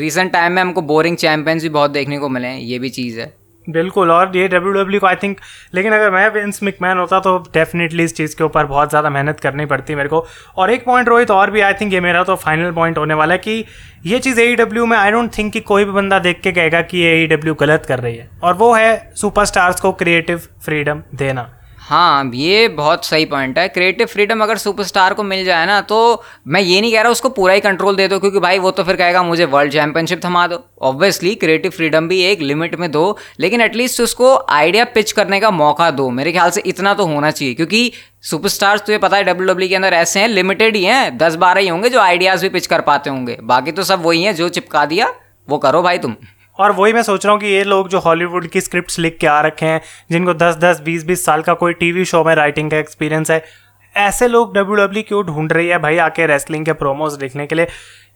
रिसेंट 0.00 0.32
टाइम 0.32 0.52
में 0.52 0.60
हमको 0.62 0.82
बोरिंग 0.84 1.16
चैंपियंस 1.16 1.62
भी 1.62 1.68
बहुत 1.70 1.90
देखने 1.90 2.18
को 2.18 2.28
मिले 2.28 2.48
हैं 2.48 2.58
ये 2.60 2.78
भी 2.78 2.88
चीज़ 2.90 3.20
है। 3.20 3.32
बिल्कुल, 3.68 4.10
और 4.10 4.36
ये 4.36 4.46
डब्ल्यू 4.48 4.72
डब्ल्यू 4.72 5.00
को 5.00 5.06
आई 5.06 5.16
थिंक 5.16 5.40
लेकिन 5.74 5.92
अगर 5.92 6.10
मैं 6.10 6.28
विंस 6.32 6.62
मिकमैन 6.62 6.98
होता 6.98 7.18
तो 7.20 7.36
डेफिनेटली 7.54 8.04
इस 8.04 8.16
चीज़ 8.16 8.36
के 8.36 8.44
ऊपर 8.44 8.66
बहुत 8.66 8.90
ज़्यादा 8.90 9.10
मेहनत 9.10 9.40
करनी 9.40 9.66
पड़ती 9.66 9.94
मेरे 9.94 10.08
को। 10.08 10.24
और 10.56 10.70
एक 10.70 10.84
पॉइंट 10.84 11.08
रोहित, 11.08 11.30
और 11.30 11.50
भी 11.50 11.60
आई 11.60 11.74
थिंक 11.74 11.92
ये 11.92 12.00
मेरा 12.00 12.22
तो 12.24 12.36
फाइनल 12.36 12.72
पॉइंट 12.72 12.98
होने 12.98 13.14
वाला 13.14 13.34
है 13.34 13.38
कि 13.38 13.64
ये 14.06 14.18
चीज़ 14.18 14.40
ए 14.40 14.54
डब्ल्यू 14.56 14.86
में 14.86 14.96
आई 14.96 15.10
डोंट 15.10 15.36
थिंक 15.38 15.52
कि 15.52 15.60
कोई 15.62 15.84
भी 15.84 15.90
बंदा 15.92 16.18
देख 16.20 16.40
के 16.40 16.52
कहेगा 16.52 16.82
कि 16.82 16.98
ये 16.98 17.22
ए 17.22 17.26
डब्ल्यू 17.26 17.54
गलत 17.60 17.86
कर 17.88 18.00
रही 18.00 18.16
है। 18.16 18.28
और 18.42 18.54
वो 18.54 18.72
है 18.74 19.12
सुपरस्टार्स 19.16 19.80
को 19.80 19.92
क्रिएटिव 19.94 20.38
फ्रीडम 20.64 21.02
देना। 21.14 21.50
हाँ 21.86 22.30
ये 22.34 22.66
बहुत 22.68 23.04
सही 23.04 23.24
पॉइंट 23.24 23.58
है। 23.58 23.66
क्रिएटिव 23.68 24.06
फ्रीडम 24.06 24.40
अगर 24.42 24.58
सुपरस्टार 24.58 25.14
को 25.14 25.22
मिल 25.22 25.44
जाए 25.44 25.66
ना 25.66 25.80
तो 25.82 26.22
मैं 26.46 26.60
ये 26.60 26.80
नहीं 26.80 26.92
कह 26.92 27.02
रहा 27.02 27.12
उसको 27.12 27.28
पूरा 27.28 27.54
ही 27.54 27.60
कंट्रोल 27.60 27.96
दे 27.96 28.06
दो, 28.08 28.18
क्योंकि 28.18 28.40
भाई 28.40 28.58
वो 28.58 28.70
तो 28.70 28.84
फिर 28.84 28.96
कहेगा, 28.96 29.22
मुझे 29.22 29.44
वर्ल्ड 29.44 29.72
चैंपियनशिप 29.72 30.24
थमा 30.24 30.46
दो। 30.46 30.58
ऑब्वियसली 30.82 31.34
क्रिएटिव 31.34 31.70
फ्रीडम 31.70 32.08
भी 32.08 32.20
एक 32.22 32.40
लिमिट 32.42 32.74
में 32.76 32.90
दो, 32.90 33.16
लेकिन 33.40 33.60
एटलीस्ट 33.60 34.00
उसको 34.00 34.34
आइडिया 34.36 34.84
पिच 34.94 35.12
करने 35.12 35.40
का 35.40 35.50
मौका 35.52 35.90
दो। 35.92 36.08
मेरे 36.10 36.32
ख्याल 36.32 36.50
से 36.50 36.62
इतना 36.66 36.94
तो 36.94 37.06
होना 37.06 37.30
चाहिए, 37.30 37.54
क्योंकि 37.54 37.92
सुपरस्टार्स 38.22 38.82
तुझे 38.82 38.98
पता 38.98 39.16
है 39.16 39.24
डब्ल्यू 39.24 39.46
डब्ल्यू 39.46 39.66
e 39.66 39.70
के 39.70 39.76
अंदर 39.76 39.94
ऐसे 39.94 40.20
हैं 40.20 40.28
लिमिटेड 40.28 40.76
ही 40.76 40.84
हैं, 40.84 41.16
दस 41.18 41.34
बारह 41.36 41.60
ही 41.60 41.68
होंगे 41.68 41.88
जो 41.88 42.00
आइडियाज़ 42.00 42.42
भी 42.42 42.48
पिच 42.48 42.66
कर 42.66 42.80
पाते 42.82 43.10
होंगे। 43.10 43.38
बाकी 43.44 43.72
तो 43.72 43.82
सब 43.84 44.02
वही 44.02 44.22
हैं, 44.22 44.34
जो 44.34 44.48
चिपका 44.50 44.84
दिया, 44.86 45.12
वो 45.48 45.58
करो 45.58 45.82
भाई 45.82 45.98
तुम। 45.98 46.16
और 46.58 46.72
वही 46.72 46.92
मैं 46.92 47.02
सोच 47.02 47.26
रहा 47.26 47.32
हूँ 47.32 47.40
कि 47.40 47.46
ये 47.46 47.64
लोग 47.64 47.88
जो 47.88 47.98
हॉलीवुड 47.98 48.46
की 48.46 48.60
स्क्रिप्ट 48.60 48.98
लिख 48.98 49.18
के 49.20 49.26
आ 49.26 49.40
रखे 49.40 49.66
हैं 49.66 49.80
जिनको 50.10 50.34
दस 50.34 50.56
दस 50.56 50.80
बीस 50.80 51.04
बीस 51.04 51.24
साल 51.24 51.42
का 51.42 51.54
कोई 51.54 51.72
टीवी 51.72 52.04
शो 52.04 52.24
में 52.24 52.34
राइटिंग 52.34 52.70
का 52.70 52.76
एक्सपीरियंस 52.76 53.30
है 53.30 53.44
ऐसे 53.96 54.28
लोग 54.28 54.56
डब्ल्यू 54.56 54.86
डब्ल्यू 54.86 55.02
क्यों 55.08 55.24
ढूंढ 55.24 55.52
रही 55.52 55.68
है 55.68 55.78
भाई 55.78 55.98
आके 55.98 56.26
रेसलिंग 56.26 56.64
के 56.64 56.72
प्रोमोज 56.72 57.22
लिखने 57.22 57.46
के 57.46 57.54
लिए? 57.54 57.66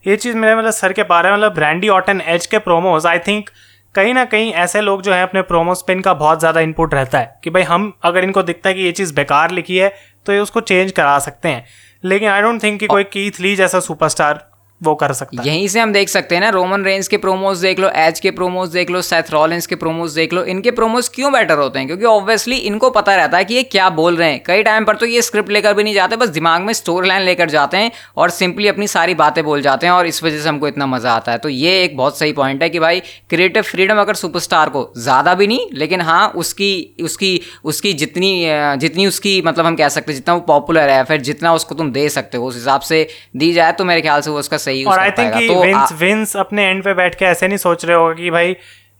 ये 0.07 0.15
चीज़ 0.15 0.35
मेरे 0.35 0.55
मतलब 0.55 0.71
सर 0.71 0.93
के 0.93 1.03
पारे 1.03 1.33
मतलब 1.33 1.53
ब्रांडी 1.53 1.89
ऑटन 1.89 2.21
एज 2.21 2.45
के 2.45 2.59
प्रोमोज 2.59 3.05
आई 3.05 3.19
थिंक 3.19 3.49
कहीं 3.95 4.13
ना 4.13 4.25
कहीं 4.25 4.53
ऐसे 4.53 4.81
लोग 4.81 5.01
जो 5.01 5.13
है 5.13 5.23
अपने 5.23 5.41
प्रोमोज 5.41 5.81
पे 5.81 5.93
इनका 5.93 6.13
बहुत 6.13 6.39
ज़्यादा 6.39 6.59
इनपुट 6.59 6.93
रहता 6.93 7.19
है 7.19 7.39
कि 7.43 7.49
भाई 7.49 7.63
हम 7.63 7.93
अगर 8.03 8.23
इनको 8.23 8.43
दिखता 8.43 8.69
है 8.69 8.75
कि 8.75 8.81
ये 8.81 8.91
चीज़ 8.91 9.13
बेकार 9.13 9.51
लिखी 9.51 9.77
है 9.77 9.93
तो 10.25 10.33
ये 10.33 10.39
उसको 10.39 10.61
चेंज 10.61 10.91
करा 10.91 11.19
सकते 11.19 11.49
हैं। 11.49 11.65
लेकिन 12.03 12.29
आई 12.29 12.41
डोंट 12.41 12.63
थिंक 12.63 12.79
कि 12.79 12.87
कोई 12.87 13.03
कीथ 13.03 13.31
ली 13.39 13.55
जैसा 13.55 13.79
सुपरस्टार 13.79 14.50
वो 14.81 14.93
कर 14.95 15.13
सकता 15.13 15.41
है। 15.41 15.47
यहीं 15.47 15.67
से 15.67 15.79
हम 15.79 15.91
देख 15.93 16.09
सकते 16.09 16.35
हैं 16.35 16.41
ना 16.41 16.49
रोमन 16.49 16.83
रेंज 16.83 17.07
के 17.07 17.17
प्रोमोज 17.19 17.61
देख 17.61 17.79
लो 17.79 17.89
एच 17.97 18.19
के 18.19 18.31
प्रोमोज 18.31 18.69
देख 18.69 18.89
लो 18.89 19.01
सेथ 19.03 19.31
रॉलेंस 19.31 19.67
के 19.67 19.75
प्रोमोज 19.75 20.15
देख 20.15 20.33
लो, 20.33 20.43
इनके 20.45 20.71
प्रोमोज 20.71 21.07
क्यों 21.09 21.31
बेटर 21.33 21.57
होते 21.57 21.79
हैं? 21.79 21.87
क्योंकि 21.87 22.05
ऑब्वियसली 22.05 22.57
इनको 22.57 22.89
पता 22.91 23.15
रहता 23.15 23.37
है 23.37 23.45
कि 23.45 23.53
ये 23.53 23.63
क्या 23.65 23.89
बोल 23.91 24.15
रहे 24.17 24.29
हैं। 24.31 24.41
कई 24.45 24.63
टाइम 24.63 24.85
पर 24.85 24.95
तो 24.95 25.05
ये 25.05 25.21
स्क्रिप्ट 25.21 25.51
लेकर 25.51 25.73
भी 25.73 25.83
नहीं 25.83 25.93
जाते, 25.93 26.15
बस 26.15 26.29
दिमाग 26.29 26.61
में 26.61 26.73
स्टोरी 26.73 27.07
लाइन 27.07 27.21
लेकर 27.21 27.49
जाते 27.49 27.77
हैं 27.77 27.91
और 28.17 28.29
सिंपली 28.31 28.67
अपनी 28.67 28.87
सारी 28.89 29.15
बातें 29.15 29.43
बोल 29.43 29.61
जाते 29.61 29.87
हैं 29.87 29.93
और 29.93 30.07
इस 30.07 30.23
वजह 30.23 30.39
से 30.39 30.49
हमको 30.49 30.67
इतना 30.67 30.85
मज़ा 30.87 31.11
आता 31.11 31.31
है। 31.31 31.37
तो 31.37 31.49
ये 31.49 31.83
एक 31.83 31.97
बहुत 31.97 32.17
सही 32.19 32.33
पॉइंट 32.33 32.63
है 32.63 32.69
कि 32.69 32.79
भाई 32.79 32.99
क्रिएटिव 33.29 33.63
फ्रीडम 33.63 33.99
अगर 34.01 34.15
सुपरस्टार 34.15 34.69
को 34.69 34.91
ज़्यादा 34.97 35.33
भी 35.35 35.47
नहीं, 35.47 35.67
लेकिन 35.73 36.01
हाँ 36.01 36.27
उसकी 36.35 36.71
उसकी 37.03 37.39
उसकी 37.65 37.93
जितनी 37.95 38.31
जितनी 38.79 39.05
उसकी 39.07 39.41
मतलब 39.41 39.65
हम 39.65 39.75
कह 39.75 39.89
सकते 39.89 40.11
हैं, 40.11 40.17
जितना 40.17 40.33
वो 40.33 40.39
पॉपुलर 40.47 40.89
है, 40.89 41.03
फिर 41.03 41.21
जितना 41.21 41.53
उसको 41.53 41.75
तुम 41.75 41.91
दे 41.91 42.07
सकते 42.11 42.37
हो, 42.37 42.47
उस 42.47 42.55
हिसाब 42.55 42.81
से 42.83 43.07
दी 43.35 43.51
जाए 43.53 43.71
तो 43.73 43.85
मेरे 43.85 44.01
ख्याल 44.01 44.21
से 44.21 44.29
वो 44.29 44.39
उसका 44.39 44.57
सही 44.71 44.83
और 44.83 44.99
आई 44.99 45.11
थिंक 45.11 45.33
तो 45.33 45.61
विंस 45.61 45.93
विंस 45.93 46.37
अपने 46.37 46.65
एंड 46.65 46.83
पे 46.83 46.93
बैठ 46.93 47.15
के 47.15 47.25
ऐसे 47.25 47.47
नहीं 47.47 47.57
सोच 47.57 47.85
रहे 47.85 47.97
होगा 47.97 48.13
कि 48.13 48.29
भाई 48.29 48.55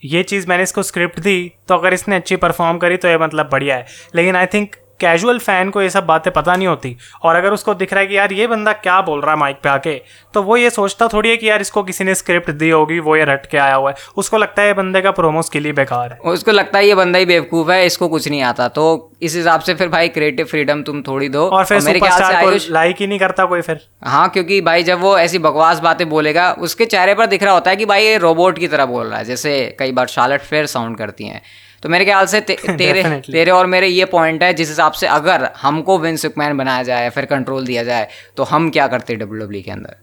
ये 0.05 0.23
चीज़ 0.23 0.47
मैंने 0.47 0.63
इसको 0.63 0.83
स्क्रिप्ट 0.83 1.19
दी 1.19 1.51
तो 1.67 1.75
अगर 1.75 1.93
इसने 1.93 2.15
अच्छी 2.15 2.35
परफॉर्म 2.35 2.77
करी 2.77 2.97
तो 2.97 3.07
ये 3.07 3.17
मतलब 3.17 3.49
बढ़िया 3.51 3.75
है। 3.75 3.85
लेकिन 4.15 4.35
आई 4.35 4.45
थिंक 4.45 4.75
कैजुअल 5.01 5.39
फ़ैन 5.39 5.69
को 5.69 5.81
ये 5.81 5.89
सब 5.89 6.05
बातें 6.05 6.31
पता 6.33 6.55
नहीं 6.55 6.67
होती। 6.67 6.95
और 7.23 7.35
अगर 7.35 7.53
उसको 7.53 7.73
दिख 7.75 7.93
रहा 7.93 8.01
है 8.01 8.07
कि 8.07 8.17
यार 8.17 8.33
ये 8.33 8.47
बंदा 8.47 8.73
क्या 8.75 8.99
बोल 9.01 9.21
रहा 9.21 9.31
है 9.31 9.39
माइक 9.39 9.59
पे 9.63 9.69
आके 9.69 9.93
तो 10.33 10.43
वो 10.43 10.57
ये 10.57 10.69
सोचता 10.71 11.07
थोड़ी 11.07 11.29
है 11.29 11.37
कि 11.37 11.49
यार 11.49 11.61
इसको 11.61 11.83
किसी 11.83 12.03
ने 12.03 12.15
स्क्रिप्ट 12.15 12.49
दी 12.51 12.69
होगी 12.69 12.99
वो 13.01 13.15
ये 13.15 13.25
रट 13.25 13.45
के 13.45 13.57
आया 13.59 13.75
हुआ 13.75 13.89
है। 13.89 13.95
उसको 14.17 14.37
लगता 14.37 14.61
है 14.61 14.67
ये 14.67 14.73
बंदे 14.73 15.01
का 15.01 15.11
प्रोमोस 15.13 15.49
के 15.49 15.59
लिए 15.59 15.73
बेकार 15.73 16.11
है। 16.11 16.17
उसको 16.31 16.51
लगता 16.51 16.79
है 16.79 16.87
ये 16.87 16.95
बंदा 16.95 17.19
ही 17.19 17.25
बेवकूफ़ 17.25 17.71
है 17.71 17.85
इसको 17.85 18.07
कुछ 18.07 18.27
नहीं 18.27 18.41
आता। 18.43 18.67
तो 18.69 18.85
इस 19.21 19.35
हिसाब 19.35 19.61
से 19.61 19.73
फिर 19.75 19.87
भाई 19.89 20.07
क्रिएटिव 20.09 20.45
फ्रीडम 20.45 20.81
तुम 20.83 21.01
थोड़ी 21.01 21.29
दो। 21.29 21.47
और 21.49 21.65
फिर 21.65 21.81
मेरे 21.81 21.99
ख्याल 21.99 22.57
से 22.57 22.71
लाइक 22.71 22.95
ही 22.99 23.07
नहीं 23.07 23.19
करता 23.19 23.45
कोई 23.45 23.61
फिर। 23.61 23.79
हाँ 24.05 24.27
क्योंकि 24.29 24.61
भाई 24.61 24.83
जब 24.83 25.01
वो 25.01 25.17
ऐसी 25.19 25.39
बकवास 25.39 25.79
बातें 25.79 26.07
बोलेगा 26.09 26.51
उसके 26.61 26.85
चेहरे 26.87 27.13
पर 27.15 27.25
दिख 27.27 27.43
रहा 27.43 27.53
होता 27.53 27.71
है 27.71 27.77
कि 27.77 27.85
भाई 27.85 28.03
ये 28.03 28.17
रोबोट 28.19 28.59
की 28.59 28.67
तरह 28.67 28.85
बोल 28.87 29.05
रहा 29.07 29.17
है 29.17 29.25
जैसे 29.25 29.75
कई 29.79 29.91
बार 29.91 30.07
शार्लेट 30.09 30.41
फेयर 30.43 30.65
साउंड 30.67 30.97
करती 30.97 31.27
हैं। 31.27 31.41
तो 31.83 31.89
मेरे 31.89 32.05
ख्याल 32.05 32.25
से 32.25 32.41
ते, 32.41 32.55
तेरे 32.77 33.03
तेरे 33.21 33.51
और 33.51 33.65
मेरे 33.65 33.87
ये 33.87 34.05
पॉइंट 34.05 34.43
है 34.43 34.53
जिस 34.53 34.69
हिसाब 34.69 34.91
से 34.91 35.07
अगर 35.07 35.49
हमको 35.61 35.97
विंस 35.99 36.25
मैन 36.37 36.57
बनाया 36.57 36.83
जाए 36.83 37.09
फिर 37.09 37.25
कंट्रोल 37.25 37.65
दिया 37.65 37.83
जाए 37.83 38.07
तो 38.37 38.43
हम 38.43 38.69
क्या 38.69 38.87
करते 38.87 39.15
डब्ल्यू 39.15 39.45
डब्ल्यू 39.45 39.61
के 39.61 39.71
अंदर? 39.71 39.95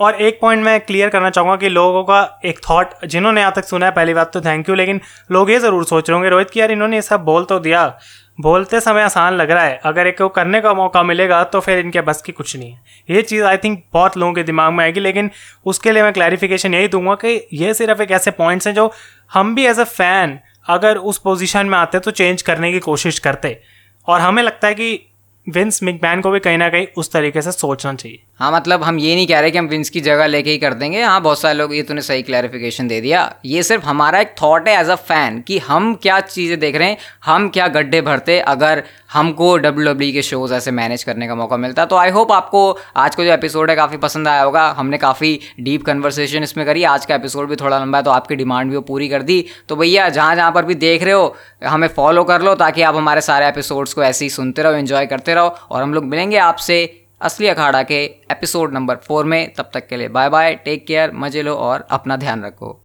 और 0.00 0.14
एक 0.22 0.38
पॉइंट 0.40 0.64
मैं 0.64 0.80
क्लियर 0.80 1.08
करना 1.08 1.30
चाहूँगा 1.30 1.56
कि 1.56 1.68
लोगों 1.68 2.02
का 2.04 2.40
एक 2.44 2.58
थॉट 2.60 3.04
जिन्होंने 3.06 3.40
यहाँ 3.40 3.52
तक 3.56 3.64
सुना 3.64 3.86
है 3.86 3.92
पहली 3.92 4.14
बात 4.14 4.32
तो 4.32 4.40
थैंक 4.40 4.68
यू 4.68 4.74
लेकिन 4.74 5.00
लोग 5.32 5.50
ये 5.50 5.58
ज़रूर 5.58 5.84
सोच 5.84 6.08
रहे 6.10 6.14
होंगे 6.14 6.30
रोहित 6.30 6.50
कि 6.50 6.60
यार 6.60 6.70
इन्होंने 6.70 6.96
ये 6.96 7.02
सब 7.02 7.24
बोल 7.24 7.44
तो 7.44 7.58
दिया। 7.58 7.86
बोलते 8.38 8.78
समय 8.80 9.02
आसान 9.02 9.34
लग 9.34 9.50
रहा 9.50 9.64
है। 9.64 9.78
अगर 9.84 10.06
एक 10.06 10.16
को 10.18 10.28
करने 10.28 10.60
का 10.60 10.72
मौका 10.74 11.02
मिलेगा 11.02 11.42
तो 11.44 11.60
फिर 11.60 11.78
इनके 11.78 12.00
बस 12.00 12.22
की 12.22 12.32
कुछ 12.32 12.56
नहीं 12.56 12.70
है। 12.70 12.80
ये 13.10 13.22
चीज़ 13.22 13.42
आई 13.42 13.56
थिंक 13.56 13.82
बहुत 13.92 14.16
लोगों 14.16 14.32
के 14.32 14.42
दिमाग 14.42 14.72
में 14.72 14.84
आएगी 14.84 15.00
लेकिन 15.00 15.30
उसके 15.66 15.92
लिए 15.92 16.02
मैं 16.02 16.12
क्लैरिफिकेशन 16.12 16.74
यही 16.74 16.88
दूँगा 16.88 17.14
कि 17.14 17.40
ये 17.52 17.74
सिर्फ़ 17.74 18.02
एक 18.02 18.10
ऐसे 18.10 18.30
पॉइंट्स 18.30 18.66
हैं 18.66 18.74
जो 18.74 18.90
हम 19.34 19.54
भी 19.54 19.66
एज 19.66 19.80
अ 19.80 19.84
फ़ैन 19.84 20.38
अगर 20.66 20.96
उस 20.96 21.18
पोजीशन 21.18 21.66
में 21.66 21.78
आते 21.78 21.98
तो 21.98 22.10
चेंज 22.10 22.42
करने 22.42 22.72
की 22.72 22.78
कोशिश 22.78 23.18
करते। 23.18 23.60
और 24.08 24.20
हमें 24.20 24.42
लगता 24.42 24.68
है 24.68 24.74
कि 24.74 25.06
विंस 25.48 25.82
मिकमैन 25.82 26.20
को 26.20 26.30
भी 26.30 26.40
कहीं 26.40 26.58
ना 26.58 26.68
कहीं 26.68 26.86
उस 26.96 27.12
तरीके 27.12 27.42
से 27.42 27.52
सोचना 27.52 27.94
चाहिए। 27.94 28.22
हाँ 28.40 28.50
मतलब 28.52 28.82
हम 28.82 28.98
ये 28.98 29.14
नहीं 29.14 29.26
कह 29.26 29.40
रहे 29.40 29.50
कि 29.50 29.58
हम 29.58 29.66
विंस 29.66 29.90
की 29.90 30.00
जगह 30.00 30.26
लेके 30.26 30.50
ही 30.50 30.58
कर 30.58 30.74
देंगे। 30.74 31.02
हाँ 31.02 31.20
बहुत 31.22 31.40
सारे 31.40 31.54
लोग, 31.54 31.74
ये 31.74 31.82
तूने 31.82 32.00
सही 32.00 32.22
क्लैरिफिकेशन 32.22 32.88
दे 32.88 33.00
दिया। 33.00 33.20
ये 33.44 33.62
सिर्फ़ 33.62 33.84
हमारा 33.84 34.20
एक 34.20 34.34
थॉट 34.42 34.68
है 34.68 34.78
एज 34.80 34.88
अ 34.88 34.94
फ़ैन 34.94 35.40
कि 35.40 35.58
हम 35.58 35.94
क्या 35.94 36.18
चीज़ें 36.20 36.58
देख 36.60 36.76
रहे 36.76 36.88
हैं, 36.88 36.96
हम 37.24 37.48
क्या 37.48 37.68
गड्ढे 37.68 38.00
भरते, 38.00 38.38
अगर 38.38 38.82
हमको 39.12 39.56
डब्ल्यू 39.56 39.84
डब्ल्यू 39.84 40.12
के 40.12 40.22
शोज़ 40.22 40.54
ऐसे 40.54 40.70
मैनेज 40.70 41.04
करने 41.04 41.26
का 41.28 41.34
मौका 41.34 41.56
मिलता। 41.56 41.84
तो 41.84 41.96
आई 41.96 42.10
होप 42.10 42.32
आपको 42.32 42.70
आज 42.96 43.14
का 43.14 43.24
जो 43.24 43.30
एपिसोड 43.32 43.70
है 43.70 43.76
काफ़ी 43.76 43.96
पसंद 43.96 44.28
आया 44.28 44.42
होगा। 44.42 44.66
हमने 44.78 44.98
काफ़ी 44.98 45.38
डीप 45.60 45.84
कन्वर्सेशन 45.84 46.42
इसमें 46.42 46.64
करी। 46.66 46.82
आज 46.84 47.06
का 47.06 47.14
एपिसोड 47.14 47.48
भी 47.48 47.56
थोड़ा 47.56 47.78
लंबा 47.78 47.98
है 47.98 48.04
तो 48.04 48.10
आपकी 48.10 48.36
डिमांड 48.36 48.70
भी 48.70 48.76
वो 48.76 48.82
पूरी 48.82 49.08
कर 49.08 49.22
दी। 49.22 49.44
तो 49.68 49.76
भैया, 49.76 50.08
जहाँ 50.08 50.34
जहाँ 50.36 50.50
पर 50.52 50.64
भी 50.64 50.74
देख 50.76 51.02
रहे 51.02 51.14
हो, 51.14 51.34
हमें 51.64 51.88
फॉलो 51.88 52.24
कर 52.24 52.42
लो 52.42 52.54
ताकि 52.56 52.82
आप 52.82 52.96
हमारे 52.96 53.20
सारे 53.20 53.48
एपिसोड्स 53.48 53.94
को 53.94 54.02
ऐसे 54.02 54.24
ही 54.24 54.30
सुनते 54.30 54.62
रहो 54.62 54.74
इन्जॉय 54.74 55.06
करते 55.06 55.34
रहो। 55.34 55.56
और 55.70 55.82
हम 55.82 55.94
लोग 55.94 56.04
मिलेंगे 56.04 56.36
आपसे 56.38 56.84
असली 57.24 57.46
अखाड़ा 57.48 57.82
के 57.82 58.02
एपिसोड 58.32 58.72
नंबर 58.72 58.96
फोर 58.96 59.24
में, 59.24 59.52
तब 59.54 59.70
तक 59.74 59.86
के 59.88 59.96
लिए 59.96 60.08
बाय 60.08 60.28
बाय 60.30 60.54
टेक 60.54 60.86
केयर 60.86 61.12
मज़े 61.14 61.42
लो 61.42 61.54
और 61.56 61.86
अपना 61.90 62.16
ध्यान 62.16 62.44
रखो। 62.44 62.80